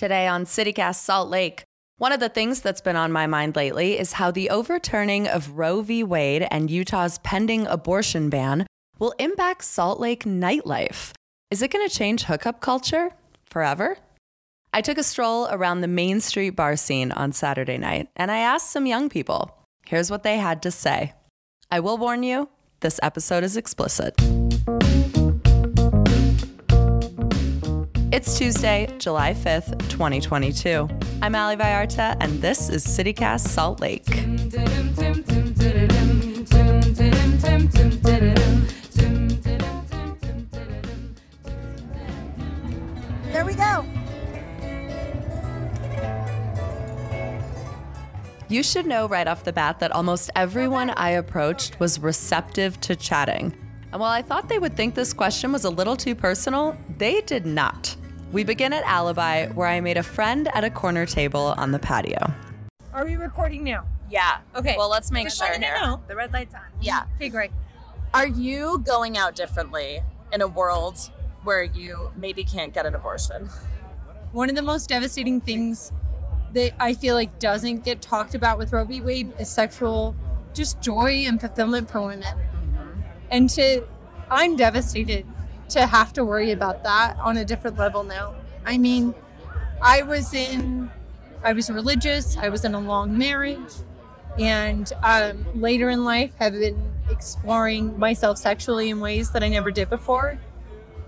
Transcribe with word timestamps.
Today 0.00 0.26
on 0.26 0.46
CityCast 0.46 0.94
Salt 0.94 1.28
Lake, 1.28 1.62
one 1.98 2.10
of 2.10 2.20
the 2.20 2.30
things 2.30 2.62
that's 2.62 2.80
been 2.80 2.96
on 2.96 3.12
my 3.12 3.26
mind 3.26 3.54
lately 3.54 3.98
is 3.98 4.14
how 4.14 4.30
the 4.30 4.48
overturning 4.48 5.28
of 5.28 5.58
Roe 5.58 5.82
v. 5.82 6.02
Wade 6.02 6.48
and 6.50 6.70
Utah's 6.70 7.18
pending 7.18 7.66
abortion 7.66 8.30
ban 8.30 8.66
will 8.98 9.12
impact 9.18 9.62
Salt 9.62 10.00
Lake 10.00 10.24
nightlife. 10.24 11.12
Is 11.50 11.60
it 11.60 11.70
going 11.70 11.86
to 11.86 11.94
change 11.94 12.22
hookup 12.22 12.62
culture 12.62 13.10
forever? 13.44 13.98
I 14.72 14.80
took 14.80 14.96
a 14.96 15.02
stroll 15.02 15.48
around 15.50 15.82
the 15.82 15.86
Main 15.86 16.22
Street 16.22 16.56
bar 16.56 16.76
scene 16.76 17.12
on 17.12 17.32
Saturday 17.32 17.76
night 17.76 18.08
and 18.16 18.30
I 18.30 18.38
asked 18.38 18.70
some 18.70 18.86
young 18.86 19.10
people. 19.10 19.54
Here's 19.84 20.10
what 20.10 20.22
they 20.22 20.38
had 20.38 20.62
to 20.62 20.70
say. 20.70 21.12
I 21.70 21.80
will 21.80 21.98
warn 21.98 22.22
you, 22.22 22.48
this 22.80 23.00
episode 23.02 23.44
is 23.44 23.54
explicit. 23.54 24.14
It's 28.12 28.36
Tuesday, 28.36 28.88
July 28.98 29.34
5th, 29.34 29.88
2022. 29.88 30.88
I'm 31.22 31.36
Ali 31.36 31.54
Vallarta, 31.54 32.16
and 32.18 32.42
this 32.42 32.68
is 32.68 32.84
CityCast 32.84 33.46
Salt 33.46 33.80
Lake. 33.80 34.04
There 43.30 43.44
we 43.44 43.54
go. 43.54 43.86
You 48.48 48.64
should 48.64 48.86
know 48.86 49.06
right 49.06 49.28
off 49.28 49.44
the 49.44 49.52
bat 49.52 49.78
that 49.78 49.92
almost 49.92 50.32
everyone 50.34 50.90
I 50.90 51.10
approached 51.10 51.78
was 51.78 52.00
receptive 52.00 52.80
to 52.80 52.96
chatting. 52.96 53.54
And 53.92 54.00
while 54.00 54.10
I 54.10 54.22
thought 54.22 54.48
they 54.48 54.58
would 54.58 54.76
think 54.76 54.96
this 54.96 55.12
question 55.12 55.52
was 55.52 55.64
a 55.64 55.70
little 55.70 55.96
too 55.96 56.16
personal, 56.16 56.76
they 56.98 57.20
did 57.20 57.46
not. 57.46 57.96
We 58.32 58.44
begin 58.44 58.72
at 58.72 58.84
Alibi, 58.84 59.48
where 59.48 59.66
I 59.66 59.80
made 59.80 59.96
a 59.96 60.04
friend 60.04 60.46
at 60.54 60.62
a 60.62 60.70
corner 60.70 61.04
table 61.04 61.52
on 61.56 61.72
the 61.72 61.80
patio. 61.80 62.32
Are 62.92 63.04
we 63.04 63.16
recording 63.16 63.64
now? 63.64 63.84
Yeah. 64.08 64.38
Okay. 64.54 64.76
Well, 64.78 64.88
let's 64.88 65.10
make 65.10 65.26
Just 65.26 65.38
sure 65.38 65.48
letting 65.48 65.62
here. 65.62 65.74
know. 65.82 66.00
The 66.06 66.14
red 66.14 66.32
light's 66.32 66.54
on. 66.54 66.60
Yeah. 66.80 67.06
Okay, 67.16 67.28
great. 67.28 67.50
Are 68.14 68.28
you 68.28 68.78
going 68.86 69.18
out 69.18 69.34
differently 69.34 70.00
in 70.32 70.42
a 70.42 70.46
world 70.46 71.10
where 71.42 71.64
you 71.64 72.12
maybe 72.16 72.44
can't 72.44 72.72
get 72.72 72.86
an 72.86 72.94
abortion? 72.94 73.48
One 74.30 74.48
of 74.48 74.54
the 74.54 74.62
most 74.62 74.88
devastating 74.88 75.40
things 75.40 75.90
that 76.52 76.72
I 76.78 76.94
feel 76.94 77.16
like 77.16 77.40
doesn't 77.40 77.84
get 77.84 78.00
talked 78.00 78.36
about 78.36 78.58
with 78.58 78.72
Roe 78.72 78.84
v. 78.84 79.00
Wade 79.00 79.32
is 79.40 79.48
sexual, 79.48 80.14
just 80.54 80.80
joy 80.80 81.24
and 81.26 81.40
fulfillment 81.40 81.90
for 81.90 82.00
women. 82.00 82.22
Mm-hmm. 82.22 83.00
And 83.32 83.50
to, 83.50 83.84
I'm 84.30 84.54
devastated 84.54 85.26
to 85.70 85.86
have 85.86 86.12
to 86.14 86.24
worry 86.24 86.52
about 86.52 86.82
that 86.84 87.18
on 87.18 87.36
a 87.36 87.44
different 87.44 87.78
level 87.78 88.02
now. 88.02 88.34
I 88.64 88.78
mean, 88.78 89.14
I 89.82 90.02
was 90.02 90.34
in, 90.34 90.90
I 91.42 91.52
was 91.52 91.70
religious, 91.70 92.36
I 92.36 92.48
was 92.48 92.64
in 92.64 92.74
a 92.74 92.80
long 92.80 93.16
marriage, 93.16 93.72
and 94.38 94.92
um, 95.02 95.46
later 95.60 95.88
in 95.90 96.04
life 96.04 96.32
have 96.38 96.52
been 96.52 96.92
exploring 97.10 97.98
myself 97.98 98.38
sexually 98.38 98.90
in 98.90 99.00
ways 99.00 99.30
that 99.30 99.42
I 99.42 99.48
never 99.48 99.70
did 99.70 99.90
before. 99.90 100.38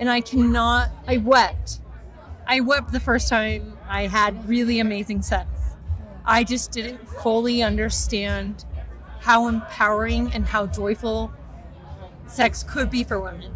And 0.00 0.10
I 0.10 0.20
cannot, 0.20 0.90
I 1.06 1.18
wept. 1.18 1.80
I 2.46 2.60
wept 2.60 2.92
the 2.92 3.00
first 3.00 3.28
time 3.28 3.78
I 3.88 4.06
had 4.06 4.48
really 4.48 4.80
amazing 4.80 5.22
sex. 5.22 5.48
I 6.24 6.44
just 6.44 6.72
didn't 6.72 7.06
fully 7.08 7.62
understand 7.62 8.64
how 9.20 9.48
empowering 9.48 10.32
and 10.32 10.44
how 10.44 10.66
joyful 10.66 11.32
sex 12.26 12.64
could 12.64 12.90
be 12.90 13.04
for 13.04 13.20
women. 13.20 13.52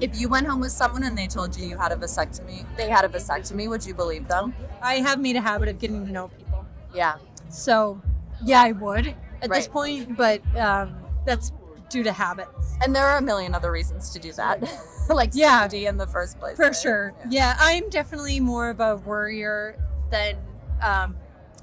If 0.00 0.20
you 0.20 0.28
went 0.28 0.46
home 0.46 0.60
with 0.60 0.72
someone 0.72 1.02
and 1.04 1.16
they 1.16 1.26
told 1.26 1.56
you 1.56 1.66
you 1.66 1.78
had 1.78 1.92
a 1.92 1.96
vasectomy, 1.96 2.64
they 2.76 2.88
had 2.88 3.04
a 3.04 3.08
vasectomy, 3.08 3.68
would 3.68 3.84
you 3.86 3.94
believe 3.94 4.28
them? 4.28 4.54
I 4.82 4.96
have 4.96 5.20
made 5.20 5.36
a 5.36 5.40
habit 5.40 5.68
of 5.68 5.78
getting 5.78 6.04
to 6.06 6.12
know 6.12 6.28
people. 6.28 6.66
Yeah. 6.94 7.16
So, 7.48 8.00
yeah, 8.44 8.62
I 8.62 8.72
would 8.72 9.14
at 9.42 9.50
this 9.50 9.68
point, 9.68 10.16
but 10.16 10.42
um, 10.56 10.94
that's 11.24 11.52
due 11.88 12.02
to 12.02 12.12
habits. 12.12 12.76
And 12.82 12.94
there 12.94 13.06
are 13.06 13.18
a 13.18 13.22
million 13.22 13.54
other 13.54 13.70
reasons 13.70 14.10
to 14.10 14.18
do 14.18 14.32
that. 14.32 14.60
like 15.08 15.30
Yeah. 15.32 15.62
safety 15.62 15.86
in 15.86 15.96
the 15.96 16.06
first 16.06 16.38
place. 16.38 16.56
For 16.56 16.64
right? 16.66 16.76
sure. 16.76 17.14
Yeah, 17.30 17.56
I'm 17.58 17.88
definitely 17.88 18.40
more 18.40 18.68
of 18.70 18.80
a 18.80 18.96
worrier 18.96 19.78
than 20.10 20.36
um, 20.82 21.16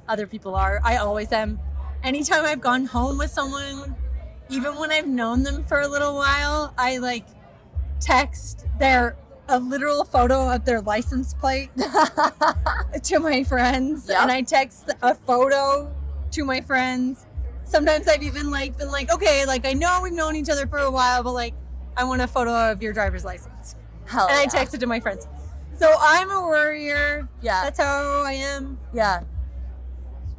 other 0.07 0.25
people 0.25 0.55
are. 0.55 0.79
I 0.83 0.97
always 0.97 1.31
am. 1.31 1.59
Anytime 2.03 2.45
I've 2.45 2.61
gone 2.61 2.85
home 2.85 3.17
with 3.17 3.31
someone, 3.31 3.95
even 4.49 4.75
when 4.75 4.91
I've 4.91 5.07
known 5.07 5.43
them 5.43 5.63
for 5.65 5.81
a 5.81 5.87
little 5.87 6.15
while, 6.15 6.73
I 6.77 6.97
like 6.97 7.25
text 8.03 8.65
their 8.79 9.15
a 9.49 9.59
literal 9.59 10.03
photo 10.05 10.49
of 10.49 10.63
their 10.65 10.81
license 10.81 11.33
plate 11.33 11.69
to 13.03 13.19
my 13.19 13.43
friends, 13.43 14.07
Yep. 14.07 14.21
and 14.21 14.31
I 14.31 14.41
text 14.41 14.89
a 15.01 15.13
photo 15.13 15.93
to 16.31 16.45
my 16.45 16.61
friends. 16.61 17.25
Sometimes 17.65 18.07
I've 18.07 18.23
even 18.23 18.49
like 18.51 18.77
been 18.77 18.89
like, 18.91 19.11
okay, 19.13 19.45
like 19.45 19.65
I 19.65 19.73
know 19.73 19.99
we've 20.01 20.13
known 20.13 20.35
each 20.35 20.49
other 20.49 20.65
for 20.67 20.77
a 20.79 20.89
while, 20.91 21.23
but 21.23 21.33
like 21.33 21.53
I 21.97 22.03
want 22.05 22.21
a 22.21 22.27
photo 22.27 22.71
of 22.71 22.81
your 22.81 22.93
driver's 22.93 23.25
license 23.25 23.75
Hell 24.05 24.27
and 24.27 24.37
I 24.37 24.43
yeah. 24.43 24.47
texted 24.63 24.79
to 24.79 24.87
my 24.87 24.99
friends. 24.99 25.27
So 25.77 25.91
I'm 25.99 26.31
a 26.31 26.41
worrier. 26.41 27.27
Yeah. 27.41 27.63
That's 27.63 27.79
how 27.79 28.23
I 28.23 28.33
am. 28.33 28.79
Yeah. 28.93 29.23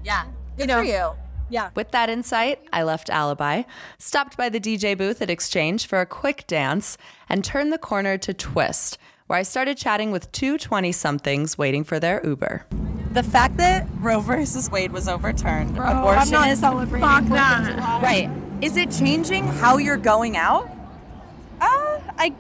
Yeah. 0.05 0.27
Good 0.57 0.69
know. 0.69 0.79
for 0.79 0.85
you. 0.85 1.11
Yeah. 1.51 1.71
With 1.75 1.91
that 1.93 2.09
insight, 2.11 2.61
I 2.73 2.83
left 2.83 3.11
Alibi, 3.11 3.63
stopped 3.99 4.37
by 4.37 4.49
the 4.49 4.61
DJ 4.61 4.97
booth 4.97 5.21
at 5.23 5.31
Exchange 5.31 5.87
for 5.87 6.01
a 6.01 6.07
quick 6.07 6.47
dance, 6.47 6.97
and 7.29 7.45
turned 7.45 7.73
the 7.73 7.79
corner 7.79 8.17
to 8.19 8.33
Twist, 8.35 8.99
where 9.27 9.39
I 9.39 9.43
started 9.43 9.77
chatting 9.77 10.11
with 10.11 10.31
two 10.33 10.59
20 10.59 10.91
somethings 10.93 11.57
waiting 11.59 11.85
for 11.85 12.01
their 12.01 12.21
Uber. 12.27 12.67
the 13.13 13.23
fact 13.23 13.57
that 13.59 13.87
Roe 14.01 14.19
versus 14.21 14.71
Wade 14.71 14.91
was 14.93 15.07
overturned, 15.07 15.79
abortion 15.79 16.35
is 16.49 16.59
celebrating. 16.61 17.09
Fuck 17.09 17.25
that. 17.27 18.03
right. 18.03 18.29
Is 18.61 18.77
it 18.77 18.91
changing 18.91 19.45
how 19.45 19.77
you're 19.79 19.97
going 19.97 20.37
out? 20.37 20.69
Uh, 21.61 22.01
I 22.19 22.35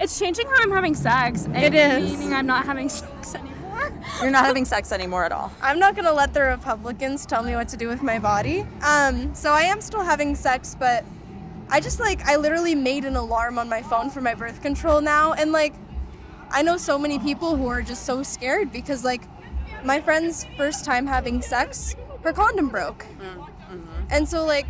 It's 0.00 0.18
changing 0.18 0.46
how 0.46 0.62
I'm 0.62 0.70
having 0.72 0.94
sex. 0.94 1.44
And 1.44 1.56
It 1.56 1.74
is. 1.74 2.10
Meaning 2.10 2.32
I'm 2.34 2.46
not 2.46 2.64
having 2.66 2.88
sex 3.00 3.34
anymore. 3.34 3.55
You're 4.22 4.30
not 4.30 4.46
having 4.46 4.64
sex 4.64 4.92
anymore 4.92 5.24
at 5.24 5.32
all. 5.32 5.52
I'm 5.60 5.78
not 5.78 5.94
gonna 5.96 6.12
let 6.12 6.32
the 6.32 6.42
Republicans 6.42 7.26
tell 7.26 7.42
me 7.42 7.54
what 7.54 7.68
to 7.68 7.76
do 7.76 7.88
with 7.88 8.02
my 8.02 8.18
body. 8.18 8.66
Um, 8.82 9.34
so 9.34 9.52
I 9.52 9.62
am 9.62 9.80
still 9.80 10.02
having 10.02 10.34
sex, 10.34 10.74
but 10.78 11.04
I 11.68 11.80
just 11.80 12.00
like 12.00 12.24
I 12.26 12.36
literally 12.36 12.74
made 12.74 13.04
an 13.04 13.16
alarm 13.16 13.58
on 13.58 13.68
my 13.68 13.82
phone 13.82 14.10
for 14.10 14.20
my 14.20 14.34
birth 14.34 14.62
control 14.62 15.00
now, 15.00 15.32
and 15.32 15.52
like 15.52 15.74
I 16.50 16.62
know 16.62 16.76
so 16.76 16.98
many 16.98 17.18
people 17.18 17.56
who 17.56 17.66
are 17.68 17.82
just 17.82 18.04
so 18.04 18.22
scared 18.22 18.72
because 18.72 19.04
like 19.04 19.22
my 19.84 20.00
friend's 20.00 20.46
first 20.56 20.84
time 20.84 21.06
having 21.06 21.42
sex, 21.42 21.94
her 22.22 22.32
condom 22.32 22.68
broke, 22.68 23.04
and 24.10 24.28
so 24.28 24.44
like 24.46 24.66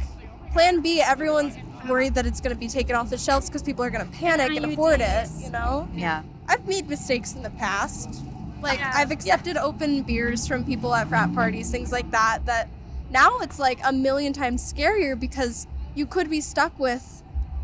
Plan 0.53 0.81
B, 0.81 1.01
everyone's 1.03 1.57
worried 1.87 2.15
that 2.15 2.27
it's 2.27 2.41
gonna 2.41 2.55
be 2.55 2.69
taken 2.69 2.97
off 2.97 3.11
the 3.11 3.19
shelves 3.19 3.49
because 3.49 3.63
people 3.63 3.85
are 3.85 3.91
gonna 3.91 4.07
panic 4.07 4.51
and 4.57 4.65
afford 4.73 5.01
it, 5.01 5.29
you 5.39 5.51
know. 5.51 5.89
yeah. 5.95 6.23
I've 6.49 6.67
made 6.67 6.89
mistakes 6.89 7.35
in 7.35 7.43
the 7.43 7.51
past. 7.51 8.23
Like 8.67 8.81
Yeah. 8.81 8.93
I've 8.95 9.11
accepted 9.11 9.57
open 9.57 10.03
beers 10.03 10.47
from 10.47 10.65
people 10.65 10.95
at 10.95 11.09
frat 11.09 11.33
parties, 11.35 11.71
things 11.71 11.93
like 11.93 12.11
that. 12.11 12.45
That 12.47 12.69
now 13.11 13.39
it's 13.39 13.59
like 13.59 13.79
a 13.85 13.93
million 13.93 14.33
times 14.33 14.73
scarier 14.73 15.19
because 15.19 15.67
you 15.95 16.07
could 16.07 16.29
be 16.29 16.41
stuck 16.41 16.79
with 16.79 17.23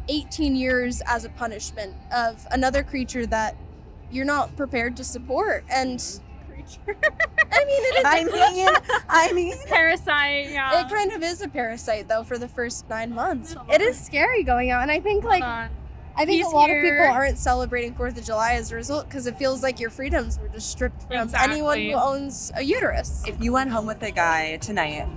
18 0.08 0.56
years 0.56 1.02
as 1.06 1.24
a 1.24 1.28
punishment 1.28 1.94
of 2.14 2.46
another 2.50 2.82
creature 2.82 3.26
that 3.26 3.56
you're 4.10 4.24
not 4.24 4.56
prepared 4.56 4.96
to 4.96 5.04
support. 5.04 5.64
And 5.68 6.00
creature. 6.48 6.98
I 7.52 7.64
mean, 7.64 7.82
it 7.84 7.98
is. 7.98 8.04
I 8.06 8.24
mean, 8.24 8.69
I 9.08 9.32
mean, 9.32 9.56
Parasite, 9.66 10.50
yeah. 10.50 10.80
it 10.80 10.88
kind 10.88 11.12
of 11.12 11.22
is 11.22 11.42
a 11.42 11.48
parasite 11.48 12.08
though 12.08 12.24
for 12.24 12.38
the 12.38 12.48
first 12.48 12.88
nine 12.88 13.14
months. 13.14 13.54
It 13.70 13.80
is 13.80 13.98
scary 13.98 14.42
going 14.42 14.70
out, 14.70 14.82
and 14.82 14.90
I 14.90 15.00
think 15.00 15.24
like 15.24 15.42
on. 15.42 15.70
I 16.14 16.26
think 16.26 16.42
He's 16.42 16.46
a 16.46 16.54
lot 16.54 16.70
of 16.70 16.76
people 16.82 17.06
aren't 17.06 17.38
celebrating 17.38 17.94
Fourth 17.94 18.18
of 18.18 18.24
July 18.24 18.54
as 18.54 18.70
a 18.70 18.74
result 18.76 19.06
because 19.08 19.26
it 19.26 19.38
feels 19.38 19.62
like 19.62 19.81
your 19.81 19.90
freedoms 19.90 20.38
were 20.38 20.48
just 20.48 20.70
stripped 20.70 21.02
from 21.04 21.31
anyone 21.38 21.81
who 21.81 21.94
owns 21.94 22.52
a 22.54 22.62
uterus. 22.62 23.25
if 23.26 23.42
you 23.42 23.52
went 23.52 23.70
home 23.70 23.87
with 23.87 24.02
a 24.02 24.10
guy 24.10 24.56
tonight 24.58 25.08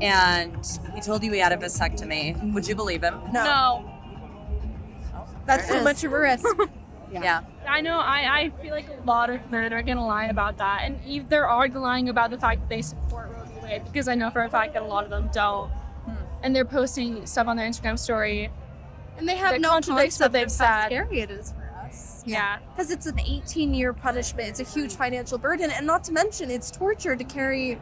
and 0.00 0.80
he 0.94 1.00
told 1.00 1.22
you 1.22 1.32
he 1.32 1.38
had 1.38 1.52
a 1.52 1.56
vasectomy, 1.56 2.52
would 2.52 2.66
you 2.66 2.74
believe 2.74 3.02
him? 3.02 3.20
No, 3.32 3.44
No. 3.44 5.26
that's 5.46 5.68
too 5.68 5.82
much 5.82 6.02
of 6.04 6.12
a 6.12 6.18
risk. 6.18 6.46
Yeah. 7.12 7.42
I 7.66 7.80
know. 7.80 7.98
I, 7.98 8.40
I 8.40 8.50
feel 8.62 8.72
like 8.72 8.88
a 8.88 9.06
lot 9.06 9.30
of 9.30 9.50
men 9.50 9.72
are 9.72 9.82
gonna 9.82 10.04
lie 10.06 10.26
about 10.26 10.58
that, 10.58 10.82
and 10.82 10.98
if 11.06 11.28
they're 11.28 11.48
are 11.48 11.68
lying 11.68 12.08
about 12.08 12.30
the 12.30 12.38
fact 12.38 12.62
that 12.62 12.68
they 12.68 12.82
support 12.82 13.30
Roe 13.30 13.44
v. 13.44 13.60
Wade 13.62 13.84
because 13.84 14.08
I 14.08 14.16
know 14.16 14.28
for 14.30 14.42
a 14.42 14.50
fact 14.50 14.74
that 14.74 14.82
a 14.82 14.86
lot 14.86 15.04
of 15.04 15.10
them 15.10 15.30
don't, 15.32 15.68
hmm. 15.70 16.14
and 16.42 16.54
they're 16.54 16.64
posting 16.64 17.24
stuff 17.26 17.46
on 17.46 17.56
their 17.56 17.68
Instagram 17.68 17.98
story. 17.98 18.50
And 19.18 19.28
they 19.28 19.36
have 19.36 19.52
That 19.52 19.60
no 19.60 19.70
contradicts 19.70 20.18
concept 20.18 20.32
they've 20.32 20.46
of 20.46 20.52
how 20.52 20.80
said. 20.82 20.86
scary 20.86 21.20
it 21.20 21.30
is 21.30 21.52
for 21.52 21.72
us. 21.86 22.22
Yeah. 22.26 22.58
Because 22.74 22.90
it's 22.90 23.06
an 23.06 23.18
18 23.20 23.72
year 23.74 23.92
punishment. 23.92 24.48
It's 24.48 24.60
a 24.60 24.64
huge 24.64 24.94
financial 24.94 25.38
burden. 25.38 25.70
And 25.70 25.86
not 25.86 26.04
to 26.04 26.12
mention, 26.12 26.50
it's 26.50 26.70
torture 26.70 27.16
to 27.16 27.24
carry 27.24 27.78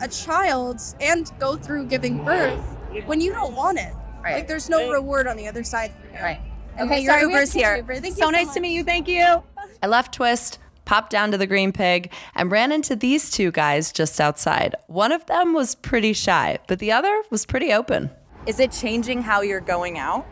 a 0.00 0.08
child 0.08 0.80
and 1.00 1.30
go 1.38 1.56
through 1.56 1.86
giving 1.86 2.24
birth 2.24 2.60
when 3.06 3.20
you 3.20 3.32
don't 3.32 3.54
want 3.54 3.78
it. 3.78 3.92
Right. 4.22 4.34
Like, 4.36 4.48
there's 4.48 4.68
no 4.68 4.90
reward 4.90 5.26
on 5.26 5.36
the 5.36 5.46
other 5.46 5.62
side 5.62 5.92
for 6.00 6.16
you. 6.16 6.22
Right. 6.22 6.40
Okay, 6.74 6.84
Okay, 6.84 7.00
your 7.02 7.12
sorry, 7.12 7.26
we 7.26 7.32
have 7.32 7.40
Uber's 7.40 7.52
here. 7.52 7.76
Uber. 7.76 7.94
Thank 7.94 8.06
you 8.06 8.12
So 8.12 8.20
so 8.26 8.30
nice 8.30 8.46
much. 8.46 8.54
to 8.54 8.60
meet 8.60 8.72
you. 8.74 8.84
Thank 8.84 9.08
you. 9.08 9.42
I 9.82 9.86
left 9.86 10.14
Twist, 10.14 10.58
popped 10.84 11.10
down 11.10 11.30
to 11.32 11.38
the 11.38 11.46
Green 11.46 11.72
Pig, 11.72 12.12
and 12.34 12.50
ran 12.50 12.70
into 12.72 12.94
these 12.96 13.30
two 13.30 13.50
guys 13.52 13.92
just 13.92 14.20
outside. 14.20 14.74
One 14.88 15.12
of 15.12 15.26
them 15.26 15.54
was 15.54 15.74
pretty 15.76 16.12
shy, 16.12 16.58
but 16.68 16.78
the 16.80 16.92
other 16.92 17.22
was 17.30 17.46
pretty 17.46 17.72
open. 17.72 18.10
Is 18.46 18.60
it 18.60 18.72
changing 18.72 19.22
how 19.22 19.42
you're 19.42 19.60
going 19.60 19.98
out? 19.98 20.26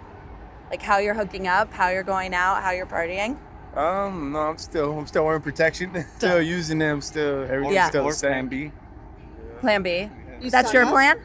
Like 0.71 0.83
how 0.83 0.99
you're 0.99 1.15
hooking 1.15 1.47
up, 1.47 1.73
how 1.73 1.89
you're 1.91 2.03
going 2.03 2.35
out, 2.35 2.63
how 2.63 2.71
you're 2.73 2.87
partying? 2.87 3.39
Um, 3.77 4.33
no, 4.33 4.39
I'm 4.41 4.59
still 4.59 4.99
I'm 4.99 5.07
still 5.07 5.25
wearing 5.27 5.43
protection, 5.43 6.05
still 6.17 6.41
using 6.43 6.79
them, 6.79 7.01
still 7.01 7.43
everything's 7.43 7.75
Yeah. 7.75 7.89
still 7.89 8.05
the 8.07 8.13
same. 8.13 8.31
plan 8.31 8.49
B. 8.49 8.73
Plan 9.61 9.83
B. 9.83 10.11
That's 10.51 10.73
your 10.73 10.87
plan? 10.87 11.19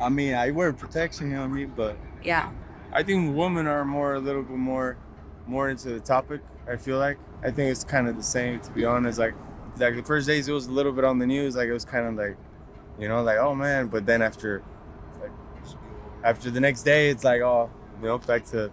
I 0.00 0.08
mean, 0.08 0.34
I 0.34 0.50
wear 0.50 0.72
protection, 0.72 1.28
you 1.30 1.36
know 1.36 1.42
what 1.42 1.50
I 1.50 1.54
mean, 1.54 1.72
but 1.76 1.96
Yeah. 2.22 2.50
I 2.92 3.02
think 3.02 3.36
women 3.36 3.66
are 3.66 3.84
more 3.84 4.14
a 4.14 4.18
little 4.18 4.42
bit 4.42 4.56
more 4.56 4.96
more 5.46 5.68
into 5.68 5.88
the 5.90 6.00
topic. 6.00 6.40
I 6.68 6.76
feel 6.76 6.98
like 6.98 7.18
I 7.42 7.50
think 7.50 7.70
it's 7.70 7.84
kind 7.84 8.08
of 8.08 8.16
the 8.16 8.22
same 8.22 8.60
to 8.60 8.70
be 8.72 8.84
honest. 8.84 9.18
Like 9.18 9.34
like 9.78 9.94
the 9.96 10.02
first 10.02 10.26
days 10.26 10.48
it 10.48 10.52
was 10.52 10.66
a 10.66 10.72
little 10.72 10.92
bit 10.92 11.04
on 11.04 11.18
the 11.18 11.26
news, 11.26 11.54
like 11.54 11.68
it 11.68 11.72
was 11.72 11.84
kind 11.84 12.06
of 12.06 12.14
like 12.14 12.36
you 12.98 13.08
know 13.08 13.22
like 13.22 13.38
oh 13.38 13.54
man, 13.54 13.86
but 13.88 14.06
then 14.06 14.22
after 14.22 14.62
like 15.20 15.30
after 16.24 16.50
the 16.50 16.60
next 16.60 16.82
day 16.82 17.10
it's 17.10 17.24
like 17.24 17.40
oh 17.42 17.70
you 18.00 18.08
know 18.08 18.18
back 18.18 18.44
to 18.46 18.70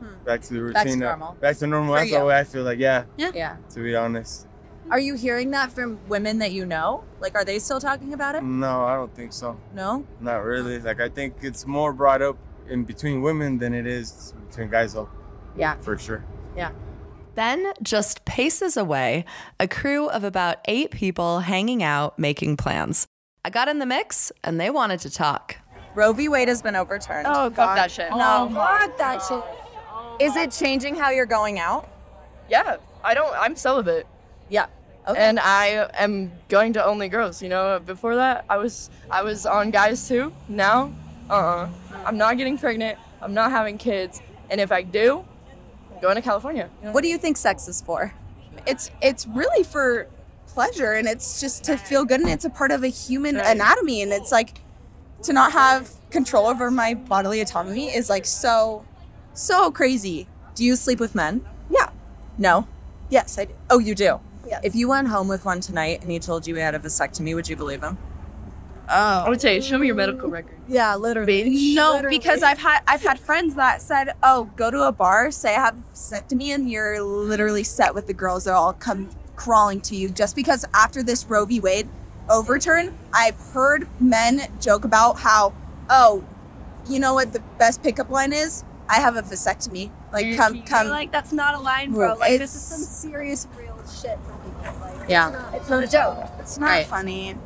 hmm. 0.00 0.24
back 0.24 0.40
to 0.42 0.54
the 0.54 0.62
routine, 0.62 0.74
Back 0.74 0.86
to 0.86 0.96
normal. 0.96 1.32
back 1.40 1.56
to 1.58 1.66
normal. 1.66 1.94
For 1.94 2.00
That's 2.00 2.10
you. 2.10 2.18
the 2.18 2.24
way 2.24 2.38
I 2.38 2.44
feel 2.44 2.62
like 2.62 2.78
yeah, 2.78 3.04
Yeah. 3.16 3.56
to 3.70 3.80
be 3.82 3.94
honest. 3.96 4.46
Are 4.90 4.98
you 4.98 5.14
hearing 5.14 5.50
that 5.52 5.72
from 5.72 5.98
women 6.08 6.38
that 6.40 6.52
you 6.52 6.66
know? 6.66 7.04
Like, 7.18 7.34
are 7.34 7.44
they 7.44 7.58
still 7.58 7.80
talking 7.80 8.12
about 8.12 8.34
it? 8.34 8.42
No, 8.42 8.84
I 8.84 8.96
don't 8.96 9.14
think 9.14 9.32
so. 9.32 9.58
No? 9.74 10.06
Not 10.20 10.44
really. 10.44 10.78
Like 10.78 11.00
I 11.00 11.08
think 11.08 11.36
it's 11.42 11.66
more 11.66 11.92
brought 11.92 12.20
up 12.20 12.36
in 12.68 12.84
between 12.84 13.22
women 13.22 13.58
than 13.58 13.72
it 13.74 13.86
is 13.86 14.34
between 14.48 14.68
guys 14.70 14.92
though, 14.92 15.08
Yeah. 15.56 15.76
for 15.80 15.96
sure. 15.98 16.24
Yeah. 16.56 16.72
Then, 17.34 17.72
just 17.82 18.24
paces 18.24 18.76
away, 18.76 19.24
a 19.58 19.66
crew 19.66 20.08
of 20.08 20.22
about 20.22 20.58
eight 20.66 20.92
people 20.92 21.40
hanging 21.40 21.82
out, 21.82 22.16
making 22.16 22.56
plans. 22.56 23.08
I 23.44 23.50
got 23.50 23.68
in 23.68 23.80
the 23.80 23.86
mix, 23.86 24.30
and 24.44 24.60
they 24.60 24.70
wanted 24.70 25.00
to 25.00 25.10
talk. 25.10 25.56
Roe 25.94 26.12
v. 26.12 26.28
Wade 26.28 26.48
has 26.48 26.62
been 26.62 26.76
overturned. 26.76 27.26
Oh, 27.28 27.50
fuck 27.50 27.76
that 27.76 27.90
shit. 27.90 28.10
No. 28.10 28.50
Fuck 28.52 28.98
that 28.98 29.22
shit. 29.22 29.42
Is 30.20 30.36
it 30.36 30.50
changing 30.50 30.94
how 30.94 31.10
you're 31.10 31.26
going 31.26 31.58
out? 31.58 31.88
Yeah, 32.48 32.76
I 33.02 33.14
don't. 33.14 33.34
I'm 33.36 33.56
celibate, 33.56 34.06
Yeah. 34.48 34.66
Okay. 35.06 35.20
and 35.20 35.38
I 35.38 35.88
am 35.98 36.32
going 36.48 36.72
to 36.74 36.84
only 36.84 37.08
girls. 37.08 37.42
You 37.42 37.48
know, 37.50 37.78
before 37.84 38.16
that, 38.16 38.44
I 38.48 38.56
was 38.56 38.90
I 39.10 39.22
was 39.22 39.44
on 39.44 39.70
guys 39.70 40.06
too. 40.08 40.32
Now, 40.48 40.92
uh, 41.28 41.32
uh 41.34 41.68
I'm 42.06 42.16
not 42.16 42.36
getting 42.38 42.56
pregnant. 42.58 42.98
I'm 43.20 43.34
not 43.34 43.50
having 43.50 43.76
kids, 43.78 44.22
and 44.50 44.60
if 44.60 44.72
I 44.72 44.82
do, 44.82 45.24
I'm 45.94 46.00
going 46.00 46.16
to 46.16 46.22
California. 46.22 46.70
What 46.80 47.02
do 47.02 47.08
you 47.08 47.18
think 47.18 47.36
sex 47.36 47.68
is 47.68 47.82
for? 47.82 48.14
It's 48.66 48.90
it's 49.02 49.26
really 49.26 49.62
for 49.64 50.08
pleasure 50.46 50.92
and 50.92 51.08
it's 51.08 51.40
just 51.40 51.64
to 51.64 51.76
feel 51.76 52.04
good 52.04 52.20
and 52.20 52.30
it's 52.30 52.44
a 52.44 52.50
part 52.50 52.70
of 52.70 52.84
a 52.84 52.88
human 52.88 53.34
Right. 53.34 53.56
anatomy 53.56 54.02
and 54.02 54.12
it's 54.12 54.30
like 54.30 54.60
to 55.24 55.32
not 55.32 55.52
have 55.52 55.90
control 56.10 56.46
over 56.46 56.70
my 56.70 56.94
bodily 56.94 57.40
autonomy 57.40 57.88
is 57.88 58.08
like 58.08 58.24
so 58.24 58.84
so 59.32 59.70
crazy. 59.70 60.28
Do 60.54 60.64
you 60.64 60.76
sleep 60.76 61.00
with 61.00 61.14
men? 61.14 61.44
Yeah. 61.70 61.90
No. 62.38 62.68
Yes, 63.10 63.38
I 63.38 63.46
do. 63.46 63.54
Oh, 63.68 63.78
you 63.78 63.94
do. 63.94 64.20
Yes. 64.46 64.60
If 64.62 64.74
you 64.74 64.88
went 64.88 65.08
home 65.08 65.28
with 65.28 65.44
one 65.44 65.60
tonight 65.60 66.02
and 66.02 66.10
he 66.10 66.18
told 66.18 66.46
you 66.46 66.54
he 66.54 66.60
had 66.60 66.74
a 66.74 66.78
vasectomy, 66.78 67.34
would 67.34 67.48
you 67.48 67.56
believe 67.56 67.82
him? 67.82 67.98
Oh. 68.88 69.24
I 69.24 69.28
would 69.28 69.40
say, 69.40 69.60
show 69.60 69.78
me 69.78 69.86
your 69.86 69.96
medical 69.96 70.28
record. 70.28 70.58
Yeah, 70.68 70.94
literally. 70.96 71.74
No, 71.74 72.02
because 72.08 72.42
I've 72.42 72.58
had 72.58 72.80
I've 72.86 73.02
had 73.02 73.18
friends 73.18 73.54
that 73.54 73.80
said, 73.80 74.12
"Oh, 74.22 74.50
go 74.56 74.70
to 74.70 74.82
a 74.82 74.92
bar, 74.92 75.30
say 75.30 75.56
I 75.56 75.60
have 75.60 75.78
a 75.78 75.94
vasectomy, 75.94 76.54
and 76.54 76.70
you're 76.70 77.02
literally 77.02 77.64
set 77.64 77.94
with 77.94 78.06
the 78.06 78.12
girls. 78.12 78.44
They'll 78.44 78.54
all 78.56 78.72
come 78.74 79.08
crawling 79.36 79.80
to 79.80 79.96
you 79.96 80.10
just 80.10 80.36
because 80.36 80.64
after 80.74 81.02
this 81.02 81.24
Roe 81.24 81.46
v. 81.46 81.60
Wade 81.60 81.88
overturn, 82.28 82.96
I've 83.12 83.38
heard 83.52 83.88
men 84.00 84.40
joke 84.60 84.84
about 84.84 85.18
how, 85.20 85.52
oh, 85.90 86.24
you 86.88 86.98
know 86.98 87.14
what 87.14 87.32
the 87.32 87.40
best 87.58 87.82
pickup 87.82 88.10
line 88.10 88.32
is? 88.32 88.64
I 88.88 89.00
have 89.00 89.16
a 89.16 89.22
vasectomy. 89.22 89.90
Like, 90.12 90.36
come, 90.36 90.62
come. 90.62 90.88
like 90.88 91.10
that's 91.10 91.32
not 91.32 91.54
a 91.54 91.58
line, 91.60 91.92
bro. 91.92 92.14
Like 92.14 92.38
this 92.38 92.54
is 92.54 92.60
some 92.62 92.80
serious, 92.80 93.48
real 93.56 93.76
shit 93.86 94.18
for 94.26 94.32
people. 94.44 94.80
Like, 94.80 95.08
Yeah. 95.08 95.50
it's 95.54 95.68
not 95.70 95.82
a 95.82 95.86
joke. 95.88 96.18
It's 96.38 96.58
not 96.58 96.66
Right. 96.66 96.86
funny. 96.86 97.36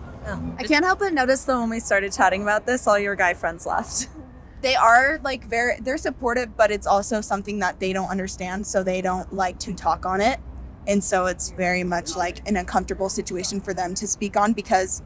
I 0.59 0.65
can't 0.65 0.85
help 0.85 0.99
but 0.99 1.15
notice 1.15 1.45
though 1.45 1.61
when 1.61 1.71
we 1.71 1.81
started 1.81 2.13
chatting 2.13 2.43
about 2.43 2.67
this, 2.67 2.87
all 2.87 2.99
your 2.99 3.15
guy 3.15 3.33
friends 3.35 3.65
left. 3.65 4.09
they 4.61 4.75
are 4.75 5.21
like 5.23 5.45
very 5.45 5.79
they're 5.81 5.97
supportive 5.97 6.57
but 6.57 6.73
it's 6.73 6.87
also 6.87 7.21
something 7.21 7.61
that 7.61 7.79
they 7.79 7.93
don't 7.93 8.09
understand 8.11 8.67
so 8.67 8.83
they 8.83 9.01
don't 9.01 9.33
like 9.33 9.57
to 9.61 9.73
talk 9.73 10.05
on 10.05 10.21
it 10.21 10.41
and 10.89 11.05
so 11.05 11.27
it's 11.27 11.51
very 11.51 11.85
much 11.85 12.17
like 12.17 12.47
an 12.49 12.57
uncomfortable 12.57 13.09
situation 13.09 13.61
for 13.61 13.73
them 13.73 13.95
to 13.95 14.09
speak 14.09 14.37
on 14.37 14.53
because 14.53 15.03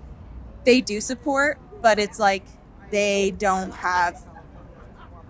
they 0.65 0.81
do 0.81 1.01
support 1.01 1.59
but 1.83 1.99
it's 1.99 2.19
like 2.19 2.45
they 2.91 3.33
don't 3.33 3.73
have 3.73 4.23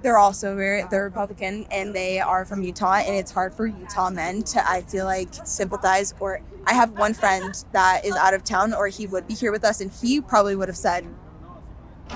they're 0.02 0.18
also 0.18 0.54
very 0.54 0.84
they're 0.90 1.04
republican 1.04 1.66
and 1.70 1.94
they 1.94 2.20
are 2.20 2.44
from 2.44 2.62
utah 2.62 2.94
and 2.94 3.16
it's 3.16 3.30
hard 3.30 3.54
for 3.54 3.66
utah 3.66 4.10
men 4.10 4.42
to 4.42 4.70
i 4.70 4.80
feel 4.82 5.04
like 5.04 5.28
sympathize 5.44 6.14
or 6.20 6.40
i 6.66 6.74
have 6.74 6.92
one 6.92 7.14
friend 7.14 7.64
that 7.72 8.04
is 8.04 8.14
out 8.14 8.34
of 8.34 8.44
town 8.44 8.72
or 8.74 8.86
he 8.88 9.06
would 9.06 9.26
be 9.26 9.34
here 9.34 9.50
with 9.50 9.64
us 9.64 9.80
and 9.80 9.90
he 9.90 10.20
probably 10.20 10.54
would 10.54 10.68
have 10.68 10.76
said 10.76 11.06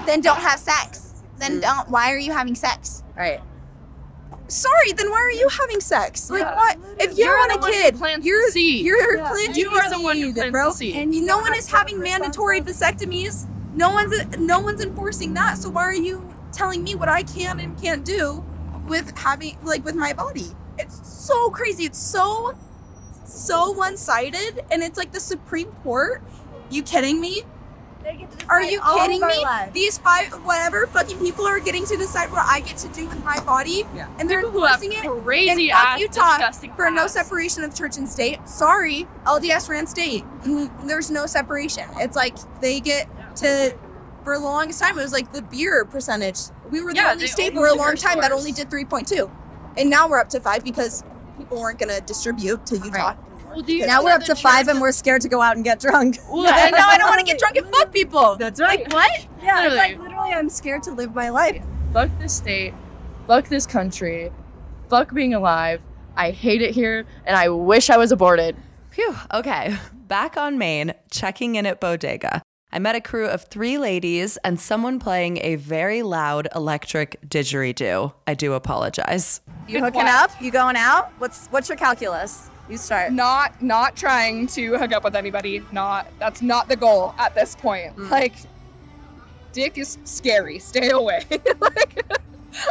then 0.05 0.21
don't 0.21 0.41
have 0.41 0.59
sex. 0.59 1.23
Then 1.39 1.59
mm. 1.59 1.63
don't 1.63 1.89
why 1.89 2.13
are 2.13 2.19
you 2.19 2.33
having 2.33 2.55
sex? 2.55 3.03
Right. 3.17 3.41
Sorry 4.49 4.93
then 4.93 5.11
why 5.11 5.17
are 5.21 5.31
you 5.33 5.49
having 5.49 5.81
sex? 5.81 6.31
Like 6.31 6.41
Yeah. 6.43 6.55
what? 6.55 6.79
If 7.01 7.19
you 7.19 7.25
You're 7.25 7.39
on 7.39 7.51
a 7.53 7.59
kid 7.71 7.97
plants 7.97 8.27
you're 8.27 8.49
seed. 8.51 8.85
you're 8.85 9.17
Yeah. 9.17 9.29
planting 9.29 9.57
You 9.57 9.71
are 9.71 9.91
the 9.91 10.01
one 10.01 10.17
who 10.17 10.27
seed, 10.27 10.35
plants 10.37 10.53
bro. 10.53 10.71
the 10.71 10.77
seed. 10.77 10.97
and 10.97 11.15
you 11.15 11.23
no 11.23 11.39
one 11.39 11.55
is 11.55 11.69
having 11.69 11.99
mandatory 12.01 12.61
vasectomies. 12.61 13.47
No 13.75 13.91
one's 13.91 14.15
no 14.39 14.61
one's 14.61 14.81
enforcing 14.81 15.35
that. 15.35 15.59
So 15.59 15.69
why 15.71 15.83
are 15.85 15.93
you 15.95 16.33
telling 16.53 16.83
me 16.83 16.95
what 16.95 17.09
i 17.09 17.23
can 17.23 17.61
and 17.61 17.81
can't 17.81 18.05
do 18.05 18.43
with 18.87 19.17
having 19.19 19.59
like 19.63 19.85
with 19.85 19.95
my 19.95 20.13
body? 20.13 20.53
It's 20.79 21.01
so 21.09 21.51
crazy. 21.51 21.85
It's 21.85 21.99
so 21.99 22.55
so 23.25 23.73
one-sided. 23.73 24.65
And 24.71 24.83
it's 24.83 24.97
like 24.97 25.13
the 25.13 25.21
supreme 25.21 25.69
court. 25.83 26.23
You 26.71 26.83
kidding 26.83 27.21
me 27.21 27.43
They 28.07 28.17
get 28.19 28.39
to 28.39 28.47
are 28.49 28.63
you 28.63 28.81
all 28.85 29.01
of 29.01 29.07
kidding 29.07 29.23
our 29.25 29.29
me? 29.31 29.43
lives. 29.43 29.73
These 29.73 29.99
five, 29.99 30.29
whatever 30.45 30.87
fucking 30.87 31.19
people 31.19 31.45
are 31.45 31.59
getting 31.59 31.85
to 31.87 31.97
decide 31.97 32.31
what 32.31 32.47
I 32.47 32.61
get 32.61 32.77
to 32.79 32.89
do 32.89 33.09
with 33.09 33.25
my 33.25 33.41
body, 33.41 33.85
Yeah. 33.97 34.07
and 34.21 34.31
they're 34.31 34.43
People 34.43 34.61
who 34.61 34.65
enforcing 34.67 34.93
it. 34.93 35.23
crazy 35.25 35.71
and 35.71 35.71
fuck 35.73 35.87
ass, 35.89 36.01
Utah 36.01 36.31
disgusting 36.37 36.73
for 36.75 36.89
no 36.91 37.09
separation 37.09 37.65
of 37.65 37.75
church 37.75 37.97
and 37.97 38.09
state. 38.09 38.49
Sorry, 38.49 39.09
LDS 39.27 39.69
ran 39.69 39.89
state. 39.89 40.25
and 40.45 40.71
There's 40.89 41.11
no 41.11 41.27
separation. 41.27 41.89
It's 41.97 42.15
like 42.17 42.37
they 42.61 42.79
get 42.81 43.09
to. 43.37 43.75
For 44.23 44.37
the 44.39 44.45
longest 44.45 44.81
time, 44.83 44.99
it 44.99 45.03
was 45.03 45.13
like 45.13 45.33
the 45.33 45.43
beer 45.43 45.85
percentage. 45.85 46.39
We 46.71 46.81
were 46.83 46.93
the 46.93 46.97
Yeah, 46.99 47.13
only 47.13 47.27
state 47.29 47.55
for 47.55 47.67
a 47.67 47.75
long 47.75 47.95
time 47.97 48.21
that 48.21 48.33
only 48.33 48.51
did 48.53 48.69
3.2, 48.71 49.31
and 49.77 49.89
now 49.91 50.09
we're 50.09 50.19
up 50.19 50.29
to 50.31 50.41
five 50.41 50.65
because 50.65 51.05
people 51.39 51.61
weren't 51.61 51.79
going 51.79 51.95
to 51.95 52.01
distribute 52.01 52.67
to 52.67 52.77
Utah. 52.79 53.15
Well, 53.57 53.65
do 53.65 53.73
you 53.75 53.87
Now 53.87 54.05
we're 54.05 54.11
up 54.11 54.23
to 54.25 54.35
five 54.35 54.69
and 54.69 54.83
we're 54.83 54.93
scared 54.93 55.23
to 55.23 55.31
go 55.31 55.41
out 55.41 55.57
and 55.57 55.65
get 55.65 55.81
drunk. 55.81 56.19
Well, 56.31 56.47
and 56.47 56.73
now 56.73 56.89
I 56.91 56.99
don't 56.99 57.09
want 57.09 57.21
to 57.21 57.25
get 57.25 57.39
drunk 57.39 57.57
and 57.57 57.67
fuck 57.69 57.91
people. 57.91 58.37
That's 58.37 58.61
right. 58.61 58.81
Like 58.81 58.93
what? 58.93 59.27
Yeah, 59.43 59.65
it's 59.65 59.75
like 59.77 59.93
Literally. 59.93 60.09
literally, 60.11 60.33
I'm 60.33 60.51
scared 60.51 60.83
to 60.83 60.93
live 60.93 61.15
my 61.15 61.31
life. 61.31 61.65
Fuck 61.95 62.11
this 62.19 62.35
state. 62.35 62.75
Fuck 63.27 63.49
this 63.49 63.67
country. 63.67 64.31
Fuck 64.91 65.15
being 65.15 65.33
alive. 65.33 65.81
I 66.17 66.33
hate 66.33 66.61
it 66.61 66.75
here, 66.75 67.07
and 67.25 67.35
I 67.35 67.49
wish 67.49 67.89
I 67.89 67.97
was 67.97 68.13
aborted. 68.13 68.57
Phew. 68.91 69.17
Okay. 69.33 69.77
Back 69.95 70.37
on 70.37 70.59
Main, 70.59 70.93
checking 71.11 71.55
in 71.55 71.65
at 71.65 71.81
Bodega. 71.81 72.43
I 72.73 72.79
met 72.79 72.95
a 72.95 73.01
crew 73.01 73.27
of 73.27 73.45
three 73.45 73.79
ladies 73.79 74.37
and 74.39 74.61
someone 74.61 74.99
playing 74.99 75.39
a 75.43 75.55
very 75.55 76.03
loud 76.03 76.49
electric 76.55 77.19
didgeridoo. 77.27 78.13
I 78.27 78.35
do 78.35 78.53
apologize. 78.53 79.41
You 79.67 79.81
hooking 79.83 80.03
up? 80.03 80.31
You 80.43 80.51
going 80.51 80.77
out? 80.77 81.13
What's 81.19 81.47
what's 81.47 81.71
your 81.71 81.79
calculus? 81.79 82.51
You 82.69 82.77
start. 82.77 83.13
Not 83.13 83.63
not 83.63 83.97
trying 83.97 84.47
to 84.49 84.77
hook 84.77 84.93
up 84.93 85.05
with 85.05 85.15
anybody. 85.15 85.63
Not 85.73 86.07
that's 86.19 86.43
not 86.43 86.69
the 86.69 86.77
goal 86.77 87.15
at 87.19 87.35
this 87.35 87.55
point. 87.55 87.97
Mm. 87.97 88.11
Like 88.11 88.35
dick 89.53 89.79
is 89.79 89.99
scary. 90.05 90.59
Stay 90.59 90.91
away. 90.91 91.25
like 91.61 92.07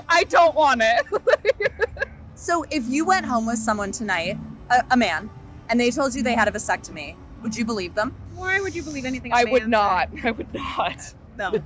I 0.09 0.23
don't 0.25 0.55
want 0.55 0.81
it. 0.83 1.05
So 2.35 2.63
if 2.69 2.87
you 2.87 3.05
went 3.05 3.25
home 3.25 3.47
with 3.47 3.57
someone 3.57 3.91
tonight, 3.91 4.37
a, 4.69 4.83
a 4.91 4.97
man, 4.97 5.31
and 5.67 5.79
they 5.79 5.89
told 5.89 6.13
you 6.13 6.21
they 6.21 6.35
had 6.35 6.47
a 6.47 6.51
vasectomy, 6.51 7.15
would 7.41 7.57
you 7.57 7.65
believe 7.65 7.95
them? 7.95 8.13
Why 8.35 8.59
would 8.59 8.75
you 8.75 8.83
believe 8.83 9.05
anything? 9.05 9.33
I 9.33 9.45
would 9.45 9.67
not. 9.67 10.09
I 10.23 10.29
would 10.31 10.53
not. 10.53 11.13
No. 11.37 11.51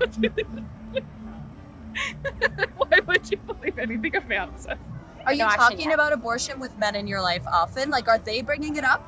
Why 2.77 2.99
would 3.07 3.29
you 3.29 3.37
believe 3.37 3.77
anything 3.77 4.15
a 4.15 4.21
man 4.21 4.57
says? 4.57 4.77
Are 5.29 5.33
you 5.33 5.43
No, 5.43 5.49
talking 5.49 5.93
about 5.93 6.11
abortion 6.11 6.59
with 6.59 6.75
men 6.79 6.95
in 6.95 7.05
your 7.07 7.21
life 7.21 7.45
often? 7.47 7.91
Like, 7.91 8.07
are 8.07 8.17
they 8.17 8.41
bringing 8.41 8.75
it 8.77 8.83
up? 8.83 9.05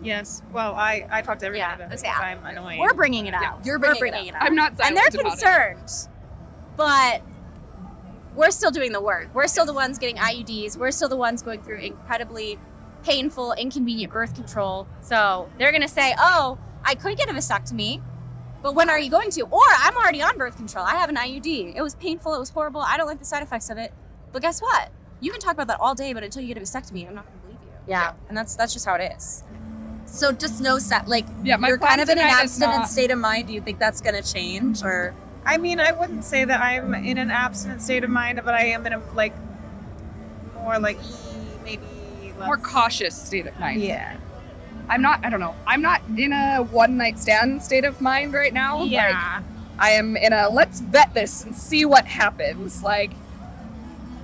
Yes. 0.00 0.42
Well, 0.52 0.74
I, 0.74 1.06
I 1.10 1.22
talk 1.22 1.38
to 1.40 1.46
everyone 1.46 1.68
Yeah, 1.68 1.74
about 1.74 1.92
it 1.92 2.00
that's- 2.00 2.02
because 2.02 2.16
yeah. 2.20 2.36
I'm 2.38 2.56
annoying. 2.56 2.78
We're 2.80 2.94
bringing 2.94 3.26
it 3.26 3.34
up. 3.34 3.42
Yeah. 3.42 3.54
You're 3.64 3.78
We're 3.78 3.94
bringing 3.96 3.96
it 4.06 4.10
bringing 4.12 4.28
it, 4.28 4.34
out. 4.36 4.42
I'm 4.42 4.54
not 4.54 4.70
and 4.84 4.96
they're 4.96 5.10
silent 5.10 5.14
about 5.14 5.26
it. 5.26 5.76
concerned, 5.76 6.08
but 6.76 7.22
we're 8.36 8.50
still 8.50 8.70
doing 8.70 8.92
the 8.92 9.00
work. 9.00 9.30
We're 9.34 9.48
still 9.48 9.66
the 9.66 9.72
ones 9.72 9.98
getting 9.98 10.16
IUDs. 10.16 10.76
We're 10.76 10.90
still 10.92 11.08
the 11.08 11.16
ones 11.16 11.42
going 11.42 11.62
through 11.62 11.78
incredibly 11.78 12.58
painful, 13.02 13.54
inconvenient 13.54 14.12
birth 14.12 14.34
control. 14.34 14.86
So 15.00 15.48
they're 15.58 15.72
gonna 15.72 15.88
say, 15.88 16.14
"Oh, 16.18 16.58
I 16.84 16.94
could 16.94 17.16
get 17.16 17.28
a 17.30 17.32
vasectomy, 17.32 18.02
but 18.62 18.74
when 18.74 18.90
are 18.90 18.98
you 18.98 19.10
going 19.10 19.30
to?" 19.30 19.42
Or 19.42 19.62
I'm 19.78 19.96
already 19.96 20.22
on 20.22 20.36
birth 20.36 20.56
control. 20.56 20.84
I 20.84 20.96
have 20.96 21.08
an 21.08 21.16
IUD. 21.16 21.74
It 21.74 21.82
was 21.82 21.94
painful. 21.94 22.34
It 22.34 22.38
was 22.38 22.50
horrible. 22.50 22.82
I 22.82 22.96
don't 22.98 23.06
like 23.06 23.18
the 23.18 23.24
side 23.24 23.42
effects 23.42 23.70
of 23.70 23.78
it. 23.78 23.92
But 24.32 24.42
guess 24.42 24.60
what? 24.60 24.90
You 25.20 25.30
can 25.30 25.40
talk 25.40 25.54
about 25.54 25.68
that 25.68 25.80
all 25.80 25.94
day, 25.94 26.12
but 26.12 26.22
until 26.22 26.42
you 26.42 26.48
get 26.54 26.58
a 26.58 26.60
vasectomy, 26.60 27.08
I'm 27.08 27.14
not 27.14 27.24
gonna 27.26 27.38
believe 27.42 27.58
you. 27.64 27.72
Yeah. 27.88 28.12
And 28.28 28.36
that's 28.36 28.54
that's 28.56 28.72
just 28.72 28.84
how 28.86 28.94
it 28.94 29.12
is. 29.16 29.42
So 30.06 30.32
just 30.32 30.60
no 30.60 30.78
set. 30.78 31.08
Like 31.08 31.26
Yeah, 31.42 31.56
my 31.56 31.68
you're 31.68 31.78
kind 31.78 32.00
of 32.00 32.08
in 32.08 32.18
an 32.18 32.24
abstinent 32.24 32.80
not- 32.80 32.88
state 32.88 33.10
of 33.10 33.18
mind. 33.18 33.48
Do 33.48 33.54
you 33.54 33.60
think 33.60 33.78
that's 33.78 34.00
going 34.00 34.20
to 34.20 34.32
change 34.32 34.82
or? 34.82 35.14
I 35.44 35.58
mean, 35.58 35.78
I 35.80 35.92
wouldn't 35.92 36.24
say 36.24 36.44
that 36.44 36.60
I'm 36.60 36.92
in 36.94 37.18
an 37.18 37.30
abstinent 37.30 37.80
state 37.82 38.02
of 38.04 38.10
mind, 38.10 38.40
but 38.44 38.54
I 38.54 38.66
am 38.66 38.86
in 38.86 38.92
a 38.92 39.02
like 39.14 39.32
more 40.54 40.78
like 40.78 40.98
maybe 41.64 41.82
less. 42.38 42.46
more 42.46 42.56
cautious 42.56 43.20
state 43.20 43.46
of 43.46 43.58
mind. 43.58 43.80
Yeah. 43.82 44.16
I'm 44.88 45.02
not, 45.02 45.24
I 45.24 45.30
don't 45.30 45.40
know. 45.40 45.54
I'm 45.66 45.82
not 45.82 46.00
in 46.16 46.32
a 46.32 46.62
one 46.62 46.96
night 46.96 47.18
stand 47.18 47.62
state 47.62 47.84
of 47.84 48.00
mind 48.00 48.32
right 48.32 48.52
now. 48.52 48.84
Yeah. 48.84 49.06
Like, 49.36 49.44
I 49.78 49.90
am 49.90 50.16
in 50.16 50.32
a 50.32 50.48
let's 50.48 50.80
vet 50.80 51.14
this 51.14 51.44
and 51.44 51.54
see 51.56 51.84
what 51.84 52.06
happens. 52.06 52.82
Like, 52.82 53.10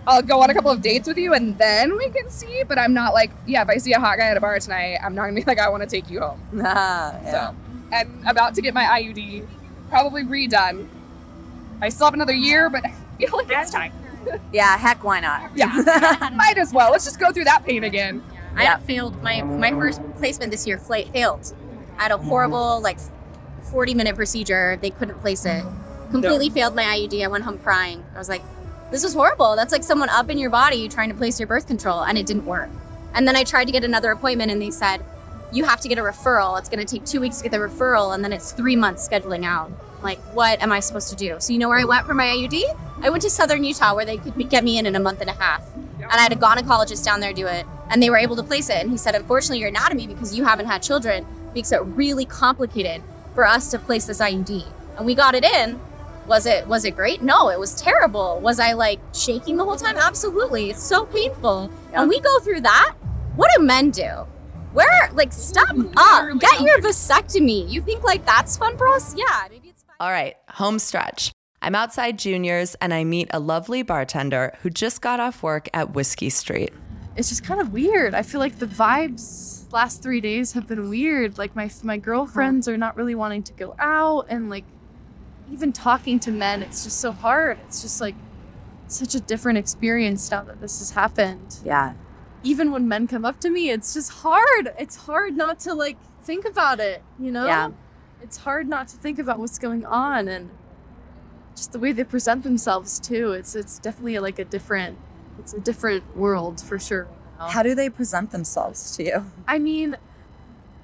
I'll 0.07 0.23
go 0.23 0.41
on 0.43 0.51
a 0.51 0.55
couple 0.55 0.71
of 0.71 0.83
dates 0.83 1.07
with 1.07 1.17
you 1.17 1.33
and 1.33 1.57
then 1.59 1.97
we 1.97 2.11
can 2.11 2.29
see, 2.29 2.63
but 2.67 2.79
I'm 2.79 2.93
not 2.93 3.15
like, 3.15 3.31
yeah, 3.47 3.63
if 3.63 3.69
I 3.69 3.77
see 3.77 3.93
a 3.93 4.01
hot 4.01 4.19
guy 4.19 4.27
at 4.27 4.37
a 4.37 4.41
bar 4.41 4.59
tonight, 4.59 4.99
I'm 5.03 5.15
not 5.15 5.23
gonna 5.27 5.35
be 5.35 5.45
like, 5.47 5.59
I 5.61 5.69
wanna 5.69 5.87
take 5.87 6.11
you 6.11 6.21
home. 6.21 6.41
Ah, 6.65 7.13
yeah. 7.25 7.31
So, 7.31 7.57
I'm 7.93 8.27
about 8.27 8.55
to 8.55 8.63
get 8.63 8.75
my 8.75 8.85
IUD 8.85 9.47
probably 9.91 10.23
redone. 10.25 10.89
I 11.81 11.89
still 11.91 12.07
have 12.07 12.15
another 12.15 12.33
year, 12.33 12.71
but 12.71 12.85
I 12.87 12.93
feel 13.19 13.37
like 13.37 13.49
it's 13.51 13.71
time. 13.71 13.93
Yeah, 14.53 14.77
heck, 14.79 15.05
why 15.05 15.21
not? 15.21 15.51
Yeah, 15.57 15.67
might 16.35 16.57
as 16.57 16.73
well. 16.73 16.91
Let's 16.93 17.05
just 17.05 17.19
go 17.21 17.33
through 17.33 17.45
that 17.45 17.65
pain 17.65 17.85
again. 17.85 18.23
I 18.57 18.65
had 18.65 18.83
failed 18.83 19.21
my 19.23 19.43
my 19.43 19.71
first 19.71 20.01
placement 20.17 20.53
this 20.53 20.67
year. 20.67 20.79
Fla- 20.79 21.07
failed. 21.07 21.53
I 21.99 22.05
had 22.05 22.13
a 22.13 22.19
horrible 22.19 22.81
like 22.81 22.99
forty 23.71 23.95
minute 23.95 24.15
procedure. 24.15 24.79
They 24.81 24.91
couldn't 24.91 25.21
place 25.21 25.45
it. 25.45 25.65
Completely 26.11 26.51
failed 26.51 26.75
my 26.77 26.85
IUD. 26.85 27.25
I 27.25 27.29
went 27.29 27.45
home 27.45 27.59
crying. 27.59 28.05
I 28.15 28.19
was 28.19 28.29
like, 28.29 28.43
"This 28.93 29.03
was 29.03 29.15
horrible. 29.15 29.57
That's 29.57 29.73
like 29.73 29.83
someone 29.83 30.09
up 30.09 30.31
in 30.31 30.39
your 30.39 30.51
body 30.51 30.89
trying 30.89 31.09
to 31.09 31.17
place 31.17 31.41
your 31.41 31.49
birth 31.49 31.67
control, 31.67 32.03
and 32.03 32.17
it 32.17 32.27
didn't 32.27 32.47
work." 32.47 32.71
And 33.15 33.27
then 33.27 33.35
I 33.35 33.43
tried 33.43 33.65
to 33.65 33.73
get 33.73 33.83
another 33.83 34.13
appointment, 34.13 34.53
and 34.53 34.63
they 34.63 34.71
said, 34.71 35.05
"You 35.51 35.65
have 35.65 35.81
to 35.81 35.89
get 35.89 35.99
a 35.99 36.03
referral. 36.03 36.57
It's 36.59 36.69
going 36.69 36.87
to 36.87 36.91
take 36.95 37.05
two 37.05 37.21
weeks 37.21 37.39
to 37.39 37.43
get 37.43 37.51
the 37.51 37.59
referral, 37.59 38.15
and 38.15 38.23
then 38.23 38.33
it's 38.33 38.53
three 38.53 38.77
months 38.77 39.09
scheduling 39.09 39.45
out." 39.45 39.73
Like, 40.03 40.21
what 40.33 40.63
am 40.63 40.71
I 40.71 40.79
supposed 40.79 41.11
to 41.11 41.17
do? 41.17 41.37
So 41.41 41.53
you 41.53 41.59
know 41.59 41.69
where 41.69 41.79
I 41.79 41.85
went 41.85 42.07
for 42.07 42.15
my 42.15 42.27
IUD? 42.27 42.63
I 43.03 43.11
went 43.11 43.23
to 43.23 43.31
Southern 43.31 43.65
Utah, 43.65 43.95
where 43.95 44.05
they 44.05 44.19
could 44.19 44.49
get 44.49 44.63
me 44.63 44.79
in 44.79 44.87
in 44.87 44.95
a 44.95 45.01
month 45.01 45.21
and 45.21 45.31
a 45.31 45.35
half 45.35 45.63
and 46.13 46.21
I 46.21 46.23
had 46.23 46.33
a 46.33 46.37
gynecologist 46.37 47.05
down 47.05 47.21
there 47.21 47.33
do 47.33 47.47
it, 47.47 47.67
and 47.91 48.03
they 48.03 48.11
were 48.11 48.17
able 48.17 48.37
to 48.37 48.43
place 48.43 48.69
it. 48.69 48.77
And 48.77 48.91
he 48.91 48.97
said, 48.97 49.15
unfortunately, 49.15 49.61
your 49.61 49.69
anatomy, 49.69 50.07
because 50.07 50.37
you 50.37 50.45
haven't 50.45 50.67
had 50.67 50.83
children, 50.83 51.27
makes 51.55 51.73
it 51.73 51.81
really 51.83 52.25
complicated 52.25 53.03
for 53.35 53.47
us 53.47 53.71
to 53.71 53.79
place 53.79 54.07
this 54.07 54.21
IUD. 54.21 54.67
And 54.97 55.07
we 55.07 55.15
got 55.15 55.35
it 55.35 55.45
in. 55.45 55.81
Was 56.27 56.47
it 56.47 56.67
was 56.67 56.85
it 56.85 56.95
great? 56.97 57.23
No, 57.23 57.49
it 57.51 57.59
was 57.59 57.75
terrible. 57.75 58.39
Was 58.41 58.61
I 58.61 58.73
like 58.75 59.01
shaking 59.13 59.57
the 59.57 59.65
whole 59.65 59.77
time? 59.77 59.97
Absolutely. 59.97 60.71
It's 60.71 60.83
so 60.83 61.05
painful. 61.07 61.71
And 61.93 62.09
we 62.09 62.21
go 62.21 62.39
through 62.41 62.61
that. 62.63 62.95
What 63.35 63.51
do 63.57 63.63
men 63.63 63.91
do? 63.91 64.27
Where 64.73 65.11
like 65.13 65.33
stop 65.33 65.75
up. 65.97 66.39
Get 66.39 66.61
your 66.61 66.79
vasectomy. 66.81 67.69
You 67.71 67.83
think 67.83 68.05
like 68.05 68.25
that's 68.25 68.57
fun 68.57 68.77
for 68.79 68.89
us? 68.89 69.15
Yeah, 69.17 69.47
maybe 69.51 69.69
it's 69.69 69.85
All 70.01 70.11
right, 70.11 70.37
home 70.49 70.79
stretch. 70.79 71.33
I'm 71.61 71.75
outside 71.75 72.19
Junior's 72.19 72.75
and 72.77 72.95
I 72.95 73.05
meet 73.05 73.29
a 73.31 73.39
lovely 73.39 73.83
bartender 73.83 74.57
who 74.63 74.71
just 74.71 75.01
got 75.01 75.21
off 75.21 75.43
work 75.43 75.69
at 75.75 75.93
Whiskey 75.95 76.31
Street. 76.31 76.73
it's 77.17 77.29
just 77.29 77.45
kind 77.45 77.61
of 77.61 77.73
weird. 77.73 78.15
I 78.15 78.23
feel 78.23 78.41
like 78.41 78.59
the 78.59 78.67
vibes 78.67 79.71
last 79.73 80.03
three 80.03 80.21
days 80.21 80.53
have 80.53 80.67
been 80.67 80.89
weird. 80.89 81.37
Like 81.39 81.55
my 81.57 81.71
my 81.83 81.97
girlfriends 81.99 82.69
are 82.69 82.77
not 82.79 82.97
really 82.97 83.15
wanting 83.15 83.43
to 83.45 83.53
go 83.53 83.75
out, 83.79 84.27
and 84.29 84.49
like 84.51 84.65
even 85.53 85.73
talking 85.73 86.19
to 86.21 86.31
men, 86.31 86.63
it's 86.63 86.83
just 86.83 86.99
so 86.99 87.13
hard. 87.13 87.59
It's 87.67 87.83
just 87.83 88.01
like 88.01 88.15
such 88.89 89.15
a 89.15 89.21
different 89.21 89.59
experience 89.59 90.31
now 90.31 90.43
that 90.45 90.61
this 90.61 90.79
has 90.79 90.93
happened. 90.93 91.59
Yeah. 91.65 91.95
Even 92.43 92.73
when 92.73 92.89
men 92.89 93.07
come 93.07 93.25
up 93.25 93.39
to 93.41 93.51
me, 93.51 93.71
it's 93.71 93.95
just 93.95 94.11
hard. 94.11 94.73
It's 94.79 94.97
hard 94.97 95.37
not 95.37 95.61
to 95.61 95.75
like 95.75 95.99
think 96.23 96.45
about 96.47 96.81
it. 96.81 97.03
You 97.21 97.31
know. 97.31 97.47
Yeah. 97.47 97.71
It's 98.23 98.39
hard 98.39 98.69
not 98.69 98.89
to 98.89 98.97
think 98.97 99.19
about 99.19 99.39
what's 99.39 99.59
going 99.59 99.85
on 99.85 100.27
and 100.29 100.51
just 101.55 101.73
the 101.73 101.79
way 101.79 101.93
they 101.93 102.05
present 102.05 102.45
themselves 102.45 102.99
too. 102.99 103.33
It's 103.33 103.55
it's 103.55 103.79
definitely 103.79 104.19
like 104.19 104.39
a 104.39 104.45
different. 104.45 104.99
It's 105.39 105.53
a 105.53 105.61
different 105.61 106.17
world 106.17 106.61
for 106.61 106.79
sure. 106.79 107.09
How 107.39 107.63
do 107.63 107.75
they 107.75 107.91
present 107.91 108.31
themselves 108.31 108.97
to 108.97 109.03
you? 109.03 109.33
I 109.49 109.59
mean, 109.59 109.97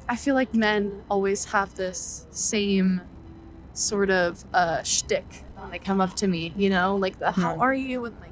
I 0.09 0.17
feel 0.17 0.35
like 0.35 0.53
men 0.55 1.05
always 1.09 1.47
have 1.47 1.77
this 1.77 2.27
same 2.31 3.03
sort 3.79 4.11
of 4.11 4.45
uh, 4.53 4.83
shtick 4.83 5.45
when 5.57 5.71
they 5.71 5.79
come 5.79 6.01
up 6.01 6.15
to 6.17 6.27
me, 6.29 6.53
you 6.57 6.71
know, 6.71 6.97
like 6.97 7.19
the 7.19 7.31
"How 7.33 7.55
Mhm. 7.57 7.61
are 7.61 7.75
you?" 7.75 8.05
and 8.05 8.15
like 8.21 8.31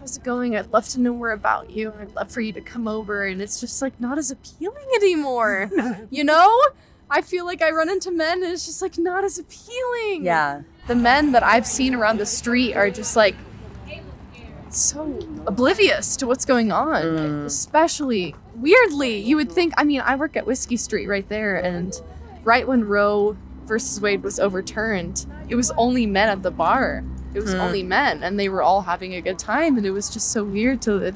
"How's 0.00 0.16
it 0.16 0.24
going?" 0.24 0.56
I'd 0.56 0.72
love 0.72 0.88
to 0.90 1.00
know 1.00 1.14
more 1.14 1.30
about 1.32 1.70
you. 1.70 1.90
and 1.92 2.00
I'd 2.02 2.14
love 2.14 2.30
for 2.30 2.40
you 2.40 2.52
to 2.52 2.60
come 2.60 2.86
over, 2.88 3.24
and 3.24 3.40
it's 3.42 3.60
just 3.60 3.80
like 3.82 3.98
not 4.00 4.18
as 4.18 4.30
appealing 4.30 4.86
anymore, 4.96 5.70
you 6.10 6.24
know. 6.24 6.60
I 7.10 7.20
feel 7.20 7.44
like 7.44 7.62
I 7.62 7.70
run 7.70 7.90
into 7.90 8.10
men, 8.10 8.42
and 8.42 8.50
it's 8.52 8.66
just 8.66 8.80
like 8.82 8.98
not 8.98 9.24
as 9.24 9.38
appealing. 9.38 10.24
Yeah. 10.24 10.62
the 10.86 10.94
men 10.94 11.32
that 11.32 11.42
I've 11.42 11.66
seen 11.66 11.94
around 11.94 12.18
the 12.18 12.26
street 12.26 12.74
are 12.74 12.90
just 12.90 13.14
like 13.16 13.36
so 14.70 15.18
oblivious 15.46 16.16
to 16.16 16.26
what's 16.26 16.44
going 16.44 16.72
on. 16.72 17.02
Mm. 17.02 17.44
Especially 17.44 18.34
weirdly, 18.56 19.18
you 19.18 19.36
would 19.36 19.52
think. 19.52 19.72
I 19.76 19.84
mean, 19.84 20.00
I 20.00 20.16
work 20.16 20.36
at 20.36 20.46
Whiskey 20.46 20.76
Street 20.76 21.06
right 21.06 21.28
there, 21.28 21.56
and 21.56 21.94
right 22.42 22.66
when 22.66 22.84
Roe 22.84 23.36
versus 23.66 24.00
Wade 24.00 24.22
was 24.22 24.38
overturned, 24.40 25.26
it 25.48 25.54
was 25.56 25.70
only 25.76 26.06
men 26.06 26.28
at 26.28 26.42
the 26.42 26.50
bar. 26.50 27.02
It 27.34 27.40
was 27.42 27.52
Hmm. 27.52 27.60
only 27.60 27.82
men, 27.82 28.22
and 28.22 28.38
they 28.38 28.48
were 28.48 28.62
all 28.62 28.82
having 28.82 29.14
a 29.14 29.20
good 29.20 29.38
time, 29.38 29.76
and 29.76 29.84
it 29.84 29.90
was 29.90 30.08
just 30.08 30.30
so 30.30 30.44
weird 30.44 30.80
to 30.82 31.12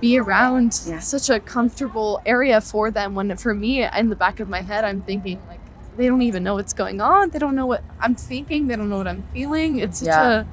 be 0.00 0.18
around 0.18 0.74
such 0.74 1.30
a 1.30 1.38
comfortable 1.40 2.20
area 2.26 2.60
for 2.60 2.90
them. 2.90 3.14
When 3.14 3.34
for 3.36 3.54
me, 3.54 3.84
in 3.84 4.08
the 4.08 4.16
back 4.16 4.40
of 4.40 4.48
my 4.48 4.62
head, 4.62 4.84
I'm 4.84 5.02
thinking 5.02 5.40
like 5.48 5.60
they 5.96 6.08
don't 6.08 6.22
even 6.22 6.42
know 6.42 6.54
what's 6.54 6.72
going 6.72 7.00
on. 7.00 7.30
They 7.30 7.38
don't 7.38 7.54
know 7.54 7.66
what 7.66 7.84
I'm 8.00 8.16
thinking. 8.16 8.66
They 8.66 8.74
don't 8.76 8.90
know 8.90 8.96
what 8.98 9.06
I'm 9.06 9.22
feeling. 9.32 9.78
It's 9.78 9.98
such 10.00 10.08
Yeah. 10.08 10.30
a 10.40 10.44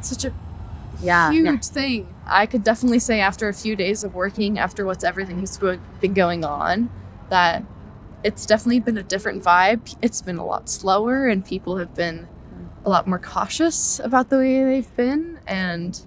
such 0.00 0.24
a 0.24 0.32
Yeah. 1.00 1.30
huge 1.30 1.66
thing. 1.66 2.08
I 2.26 2.46
could 2.46 2.64
definitely 2.64 2.98
say 2.98 3.20
after 3.20 3.48
a 3.48 3.54
few 3.54 3.76
days 3.76 4.02
of 4.02 4.14
working, 4.14 4.58
after 4.58 4.84
what's 4.84 5.04
everything 5.04 5.38
has 5.40 5.56
been 6.00 6.14
going 6.14 6.44
on, 6.44 6.90
that 7.30 7.62
it's 8.24 8.46
definitely 8.46 8.80
been 8.80 8.98
a 8.98 9.02
different 9.02 9.42
vibe. 9.42 9.96
It's 10.02 10.22
been 10.22 10.38
a 10.38 10.44
lot 10.44 10.68
slower, 10.68 11.26
and 11.26 11.44
people 11.44 11.76
have 11.78 11.94
been 11.94 12.28
a 12.84 12.90
lot 12.90 13.06
more 13.06 13.18
cautious 13.18 14.00
about 14.00 14.30
the 14.30 14.38
way 14.38 14.64
they've 14.64 14.96
been. 14.96 15.40
And 15.46 16.00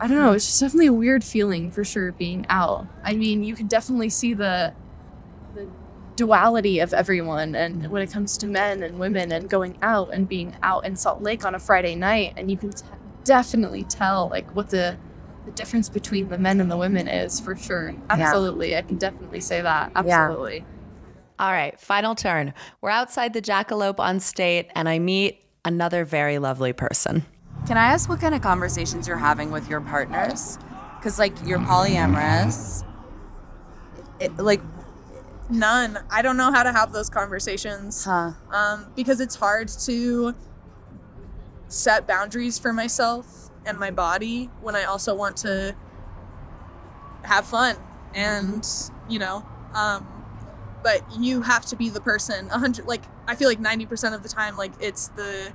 I 0.00 0.06
don't 0.06 0.18
know, 0.18 0.32
it's 0.32 0.46
just 0.46 0.60
definitely 0.60 0.86
a 0.86 0.92
weird 0.92 1.24
feeling 1.24 1.70
for 1.70 1.84
sure 1.84 2.12
being 2.12 2.46
out. 2.48 2.86
I 3.02 3.14
mean, 3.14 3.42
you 3.42 3.54
can 3.54 3.66
definitely 3.66 4.10
see 4.10 4.34
the 4.34 4.74
the 5.54 5.68
duality 6.16 6.80
of 6.80 6.92
everyone 6.92 7.54
and 7.54 7.88
when 7.90 8.02
it 8.02 8.10
comes 8.10 8.36
to 8.36 8.46
men 8.46 8.82
and 8.82 8.98
women 8.98 9.30
and 9.30 9.48
going 9.48 9.78
out 9.82 10.12
and 10.12 10.28
being 10.28 10.54
out 10.64 10.84
in 10.84 10.96
Salt 10.96 11.22
Lake 11.22 11.44
on 11.44 11.54
a 11.54 11.60
Friday 11.60 11.94
night 11.94 12.34
and 12.36 12.50
you 12.50 12.56
can 12.56 12.70
t- 12.70 12.84
definitely 13.22 13.84
tell 13.84 14.28
like 14.28 14.50
what 14.54 14.68
the 14.70 14.98
the 15.44 15.52
difference 15.52 15.88
between 15.88 16.28
the 16.28 16.36
men 16.36 16.60
and 16.60 16.70
the 16.70 16.76
women 16.76 17.08
is 17.08 17.40
for 17.40 17.56
sure. 17.56 17.94
Absolutely. 18.10 18.76
I 18.76 18.82
can 18.82 18.98
definitely 18.98 19.40
say 19.40 19.62
that. 19.62 19.92
Absolutely. 19.94 20.64
All 21.38 21.52
right, 21.52 21.78
final 21.80 22.14
turn. 22.14 22.52
We're 22.80 22.90
outside 22.90 23.32
the 23.32 23.42
Jackalope 23.42 24.00
on 24.00 24.20
state 24.20 24.70
and 24.74 24.88
I 24.88 24.98
meet 24.98 25.44
another 25.64 26.04
very 26.04 26.38
lovely 26.38 26.72
person. 26.72 27.24
Can 27.66 27.76
I 27.76 27.86
ask 27.86 28.08
what 28.08 28.20
kind 28.20 28.34
of 28.34 28.42
conversations 28.42 29.06
you're 29.06 29.16
having 29.16 29.50
with 29.50 29.68
your 29.68 29.80
partners? 29.80 30.58
Because 30.98 31.18
like 31.18 31.34
you're 31.44 31.58
polyamorous. 31.58 32.84
It, 34.20 34.36
like 34.36 34.60
None. 35.50 35.98
I 36.10 36.22
don't 36.22 36.36
know 36.36 36.52
how 36.52 36.62
to 36.62 36.72
have 36.72 36.92
those 36.92 37.08
conversations. 37.08 38.04
Huh. 38.04 38.32
Um, 38.50 38.92
because 38.94 39.20
it's 39.20 39.34
hard 39.34 39.68
to 39.86 40.34
set 41.68 42.06
boundaries 42.06 42.58
for 42.58 42.72
myself 42.72 43.50
and 43.64 43.78
my 43.78 43.90
body 43.90 44.50
when 44.60 44.74
I 44.74 44.84
also 44.84 45.14
want 45.14 45.36
to 45.38 45.74
have 47.22 47.46
fun 47.46 47.76
and 48.14 48.66
you 49.06 49.18
know 49.18 49.44
um 49.74 50.06
but 50.82 51.02
you 51.18 51.42
have 51.42 51.64
to 51.66 51.76
be 51.76 51.88
the 51.88 52.00
person 52.00 52.48
a 52.50 52.58
hundred 52.58 52.86
like 52.86 53.02
i 53.26 53.34
feel 53.34 53.48
like 53.48 53.60
90% 53.60 54.14
of 54.14 54.22
the 54.22 54.28
time 54.28 54.56
like 54.56 54.72
it's 54.80 55.08
the 55.08 55.52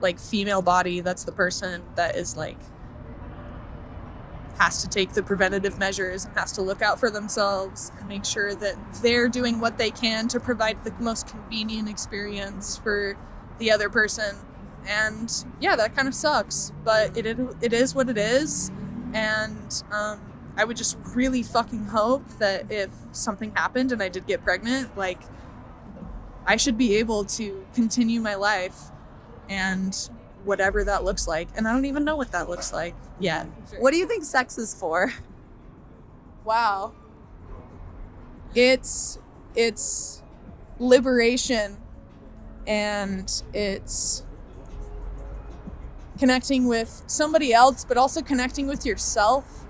like 0.00 0.18
female 0.18 0.62
body 0.62 1.00
that's 1.00 1.24
the 1.24 1.32
person 1.32 1.82
that 1.94 2.16
is 2.16 2.36
like 2.36 2.58
has 4.58 4.82
to 4.82 4.88
take 4.88 5.12
the 5.12 5.22
preventative 5.22 5.78
measures 5.78 6.24
and 6.24 6.36
has 6.36 6.52
to 6.52 6.62
look 6.62 6.82
out 6.82 7.00
for 7.00 7.10
themselves 7.10 7.90
and 7.98 8.08
make 8.08 8.24
sure 8.24 8.54
that 8.54 8.76
they're 9.02 9.28
doing 9.28 9.60
what 9.60 9.78
they 9.78 9.90
can 9.90 10.28
to 10.28 10.38
provide 10.38 10.82
the 10.84 10.92
most 11.00 11.26
convenient 11.26 11.88
experience 11.88 12.76
for 12.76 13.16
the 13.58 13.70
other 13.70 13.88
person. 13.88 14.36
And 14.86 15.32
yeah 15.60 15.76
that 15.76 15.96
kind 15.96 16.06
of 16.06 16.14
sucks 16.14 16.72
but 16.84 17.16
it 17.16 17.26
it 17.60 17.72
is 17.72 17.94
what 17.94 18.08
it 18.08 18.18
is. 18.18 18.70
And 19.12 19.82
um, 19.90 20.20
I 20.56 20.64
would 20.64 20.76
just 20.76 20.96
really 21.14 21.42
fucking 21.42 21.86
hope 21.86 22.26
that 22.38 22.70
if 22.70 22.90
something 23.12 23.52
happened 23.54 23.92
and 23.92 24.02
I 24.02 24.08
did 24.08 24.26
get 24.26 24.44
pregnant, 24.44 24.96
like 24.96 25.20
I 26.46 26.56
should 26.56 26.78
be 26.78 26.96
able 26.96 27.24
to 27.24 27.66
continue 27.74 28.20
my 28.20 28.36
life 28.36 28.90
and 29.48 29.94
whatever 30.44 30.84
that 30.84 31.04
looks 31.04 31.26
like. 31.26 31.48
And 31.56 31.66
I 31.66 31.72
don't 31.72 31.86
even 31.86 32.04
know 32.04 32.16
what 32.16 32.32
that 32.32 32.48
looks 32.48 32.72
like 32.72 32.94
yet. 33.18 33.46
What 33.78 33.90
do 33.90 33.96
you 33.96 34.06
think 34.06 34.24
sex 34.24 34.58
is 34.58 34.74
for? 34.74 35.12
Wow. 36.44 36.92
It's 38.54 39.18
it's 39.56 40.22
liberation 40.78 41.78
and 42.66 43.42
it's 43.52 44.24
connecting 46.18 46.66
with 46.66 47.02
somebody 47.06 47.52
else 47.52 47.84
but 47.84 47.96
also 47.96 48.20
connecting 48.20 48.66
with 48.66 48.84
yourself 48.84 49.63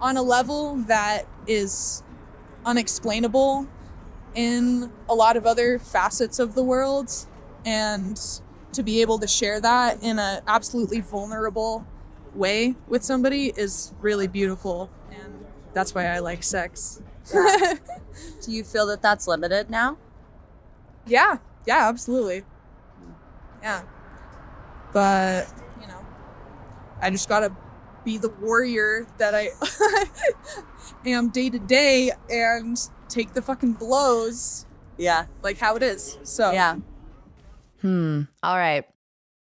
on 0.00 0.16
a 0.16 0.22
level 0.22 0.76
that 0.88 1.26
is 1.46 2.02
unexplainable 2.64 3.66
in 4.34 4.90
a 5.08 5.14
lot 5.14 5.36
of 5.36 5.46
other 5.46 5.78
facets 5.78 6.38
of 6.38 6.54
the 6.54 6.62
world 6.62 7.10
and 7.64 8.20
to 8.72 8.82
be 8.82 9.00
able 9.00 9.18
to 9.18 9.26
share 9.26 9.60
that 9.60 10.02
in 10.02 10.18
an 10.18 10.42
absolutely 10.46 11.00
vulnerable 11.00 11.86
way 12.34 12.74
with 12.88 13.02
somebody 13.04 13.52
is 13.56 13.92
really 14.00 14.26
beautiful 14.26 14.90
and 15.10 15.46
that's 15.72 15.94
why 15.94 16.06
I 16.06 16.18
like 16.18 16.42
sex. 16.42 17.00
Do 17.32 18.52
you 18.52 18.64
feel 18.64 18.86
that 18.86 19.02
that's 19.02 19.26
limited 19.26 19.70
now? 19.70 19.96
Yeah, 21.06 21.38
yeah, 21.66 21.88
absolutely. 21.88 22.44
Yeah. 23.62 23.82
But, 24.92 25.52
you 25.80 25.86
know, 25.86 26.04
I 27.00 27.10
just 27.10 27.28
gotta 27.28 27.54
be 28.04 28.18
the 28.18 28.28
warrior 28.40 29.06
that 29.18 29.34
I 29.34 29.50
am 31.06 31.30
day 31.30 31.50
to 31.50 31.58
day 31.58 32.12
and 32.30 32.78
take 33.08 33.32
the 33.32 33.42
fucking 33.42 33.74
blows. 33.74 34.66
Yeah. 34.96 35.26
Like 35.42 35.58
how 35.58 35.76
it 35.76 35.82
is. 35.82 36.18
So, 36.22 36.52
yeah. 36.52 36.76
Hmm. 37.80 38.22
All 38.42 38.56
right. 38.56 38.84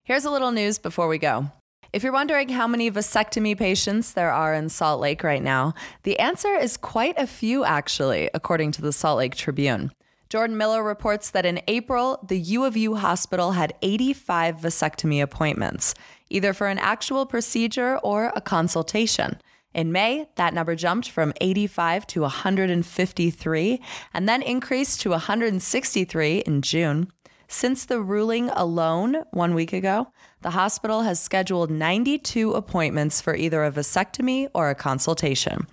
Here's 0.04 0.24
a 0.24 0.30
little 0.30 0.52
news 0.52 0.78
before 0.78 1.08
we 1.08 1.18
go. 1.18 1.50
If 1.92 2.04
you're 2.04 2.12
wondering 2.12 2.50
how 2.50 2.68
many 2.68 2.88
vasectomy 2.88 3.58
patients 3.58 4.12
there 4.12 4.30
are 4.30 4.54
in 4.54 4.68
Salt 4.68 5.00
Lake 5.00 5.24
right 5.24 5.42
now, 5.42 5.74
the 6.04 6.20
answer 6.20 6.54
is 6.54 6.76
quite 6.76 7.18
a 7.18 7.26
few, 7.26 7.64
actually, 7.64 8.30
according 8.32 8.70
to 8.72 8.82
the 8.82 8.92
Salt 8.92 9.18
Lake 9.18 9.34
Tribune. 9.34 9.90
Jordan 10.28 10.56
Miller 10.56 10.84
reports 10.84 11.30
that 11.32 11.44
in 11.44 11.60
April, 11.66 12.24
the 12.28 12.38
U 12.38 12.64
of 12.64 12.76
U 12.76 12.94
hospital 12.94 13.52
had 13.52 13.74
85 13.82 14.58
vasectomy 14.58 15.20
appointments, 15.20 15.94
either 16.30 16.52
for 16.52 16.68
an 16.68 16.78
actual 16.78 17.26
procedure 17.26 17.98
or 17.98 18.32
a 18.34 18.40
consultation. 18.40 19.38
In 19.74 19.92
May, 19.92 20.26
that 20.36 20.54
number 20.54 20.74
jumped 20.74 21.10
from 21.10 21.32
85 21.40 22.06
to 22.08 22.22
153 22.22 23.80
and 24.14 24.28
then 24.28 24.42
increased 24.42 25.00
to 25.02 25.10
163 25.10 26.38
in 26.38 26.62
June. 26.62 27.12
Since 27.46 27.84
the 27.84 28.00
ruling 28.00 28.48
alone 28.50 29.24
one 29.32 29.54
week 29.54 29.72
ago, 29.72 30.12
the 30.42 30.50
hospital 30.50 31.02
has 31.02 31.20
scheduled 31.20 31.70
92 31.70 32.52
appointments 32.52 33.20
for 33.20 33.34
either 33.34 33.64
a 33.64 33.72
vasectomy 33.72 34.48
or 34.54 34.70
a 34.70 34.74
consultation. 34.74 35.66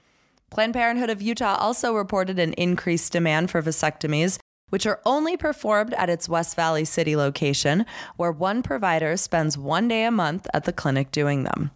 Planned 0.49 0.73
Parenthood 0.73 1.09
of 1.09 1.21
Utah 1.21 1.55
also 1.55 1.93
reported 1.93 2.39
an 2.39 2.53
increased 2.53 3.11
demand 3.11 3.51
for 3.51 3.61
vasectomies, 3.61 4.39
which 4.69 4.85
are 4.85 5.01
only 5.05 5.37
performed 5.37 5.93
at 5.93 6.09
its 6.09 6.29
West 6.29 6.55
Valley 6.55 6.85
City 6.85 7.15
location, 7.15 7.85
where 8.15 8.31
one 8.31 8.61
provider 8.63 9.17
spends 9.17 9.57
one 9.57 9.87
day 9.87 10.03
a 10.03 10.11
month 10.11 10.47
at 10.53 10.65
the 10.65 10.73
clinic 10.73 11.11
doing 11.11 11.43
them. 11.43 11.71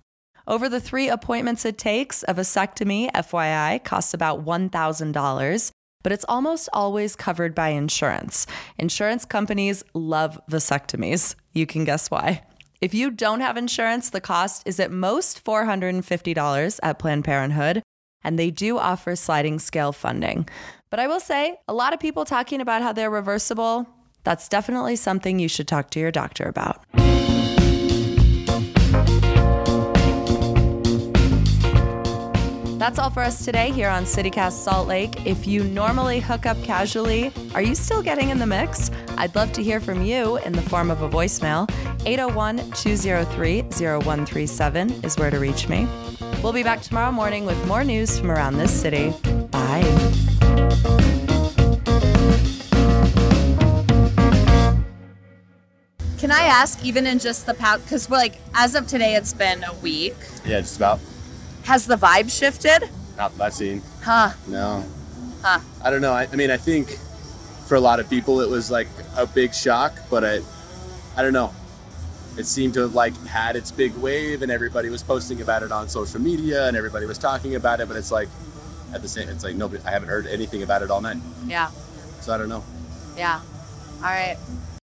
Over 0.48 0.68
the 0.68 0.82
three 0.82 1.08
appointments 1.08 1.66
it 1.66 1.78
takes, 1.78 2.24
a 2.28 2.34
vasectomy, 2.34 3.12
FYI, 3.12 3.84
costs 3.84 4.14
about 4.14 4.44
$1,000, 4.44 5.72
but 6.04 6.12
it's 6.12 6.26
almost 6.28 6.68
always 6.74 7.16
covered 7.16 7.54
by 7.54 7.70
insurance. 7.70 8.48
Insurance 8.78 9.24
companies 9.24 9.84
love 9.94 10.40
vasectomies. 10.50 11.36
You 11.54 11.66
can 11.66 11.86
guess 11.86 12.10
why. 12.10 12.44
If 12.82 12.96
you 12.96 13.12
don't 13.12 13.42
have 13.42 13.58
insurance, 13.58 14.10
the 14.10 14.20
cost 14.20 14.64
is 14.66 14.80
at 14.80 14.92
most 14.92 15.46
$450 15.46 16.80
at 16.82 17.00
Planned 17.00 17.24
Parenthood, 17.24 17.84
and 18.24 18.40
they 18.40 18.50
do 18.50 18.80
offer 18.80 19.16
sliding 19.16 19.60
scale 19.60 19.92
funding. 19.92 20.50
But 20.92 21.00
I 21.00 21.08
will 21.08 21.22
say, 21.22 21.58
a 21.70 21.74
lot 21.74 21.94
of 21.94 22.02
people 22.02 22.26
talking 22.26 22.60
about 22.60 22.82
how 22.82 22.92
they're 22.92 23.10
reversible, 23.10 23.88
that's 24.26 24.50
definitely 24.50 24.98
something 24.98 25.40
you 25.40 25.48
should 25.48 25.66
talk 25.66 25.90
to 25.92 26.02
your 26.02 26.12
doctor 26.12 26.44
about. 26.44 26.84
That's 32.78 33.00
all 33.00 33.10
for 33.10 33.24
us 33.24 33.46
today 33.46 33.72
here 33.72 33.88
on 33.88 34.04
CityCast 34.04 34.52
Salt 34.52 34.88
Lake. 34.88 35.26
If 35.26 35.48
you 35.48 35.64
normally 35.64 36.20
hook 36.20 36.46
up 36.46 36.62
casually, 36.62 37.32
are 37.56 37.62
you 37.62 37.74
still 37.74 38.02
getting 38.02 38.30
in 38.30 38.40
the 38.40 38.48
mix? 38.48 38.92
I'd 39.18 39.34
love 39.34 39.54
to 39.54 39.64
hear 39.64 39.80
from 39.80 40.04
you 40.04 40.38
in 40.40 40.52
the 40.52 40.64
form 40.64 40.92
of 40.92 41.02
a 41.04 41.10
voicemail. 41.10 41.72
801 42.06 42.70
203 42.72 43.62
0137 43.62 44.90
is 45.06 45.18
where 45.18 45.32
to 45.32 45.40
reach 45.40 45.70
me. 45.70 45.88
We'll 46.44 46.54
be 46.54 46.64
back 46.64 46.82
tomorrow 46.82 47.12
morning 47.12 47.46
with 47.46 47.66
more 47.66 47.86
news 47.86 48.20
from 48.20 48.30
around 48.30 48.58
this 48.58 48.74
city. 48.74 49.14
Bye. 49.52 50.11
I 56.42 56.46
ask, 56.46 56.84
even 56.84 57.06
in 57.06 57.20
just 57.20 57.46
the 57.46 57.54
past, 57.54 57.84
because 57.84 58.10
we're 58.10 58.18
like, 58.18 58.40
as 58.56 58.74
of 58.74 58.88
today, 58.88 59.14
it's 59.16 59.32
been 59.34 59.64
a 59.64 59.74
week. 59.76 60.16
Yeah, 60.44 60.60
just 60.62 60.78
about. 60.78 61.00
Has 61.66 61.86
the 61.86 61.96
vibe 61.96 62.36
shifted? 62.36 62.90
Not 63.16 63.38
that 63.38 63.44
I've 63.44 63.54
seen. 63.54 63.84
Huh. 64.02 64.32
No. 64.48 64.84
Huh. 65.44 65.60
I 65.84 65.92
don't 65.92 66.02
know. 66.02 66.14
I, 66.14 66.28
I 66.32 66.36
mean, 66.36 66.50
I 66.50 66.58
think 66.58 66.90
for 67.68 67.76
a 67.76 67.80
lot 67.80 68.00
of 68.00 68.10
people 68.10 68.42
it 68.42 68.50
was 68.50 68.72
like 68.72 68.88
a 69.16 69.28
big 69.28 69.54
shock, 69.54 69.94
but 70.10 70.24
I, 70.26 70.40
I 71.16 71.22
don't 71.22 71.34
know. 71.34 71.54
It 72.40 72.46
seemed 72.46 72.74
to 72.74 72.82
have 72.82 72.96
like 72.96 73.16
had 73.28 73.56
its 73.56 73.72
big 73.72 73.94
wave, 73.98 74.42
and 74.42 74.52
everybody 74.52 74.90
was 74.90 75.04
posting 75.04 75.42
about 75.42 75.62
it 75.62 75.72
on 75.72 75.90
social 75.90 76.20
media, 76.20 76.68
and 76.68 76.76
everybody 76.76 77.06
was 77.06 77.20
talking 77.20 77.54
about 77.54 77.82
it. 77.82 77.88
But 77.88 77.98
it's 77.98 78.12
like, 78.12 78.30
at 78.96 79.04
the 79.04 79.08
same, 79.10 79.30
it's 79.30 79.44
like 79.44 79.56
nobody. 79.56 79.84
I 79.86 79.92
haven't 79.92 80.10
heard 80.10 80.26
anything 80.26 80.64
about 80.64 80.82
it 80.82 80.90
all 80.90 81.02
night, 81.02 81.18
Yeah. 81.46 81.70
so 82.20 82.34
I 82.34 82.38
don't 82.40 82.50
know. 82.50 82.64
Yeah. 83.16 83.42
All 83.98 84.02
right. 84.10 84.38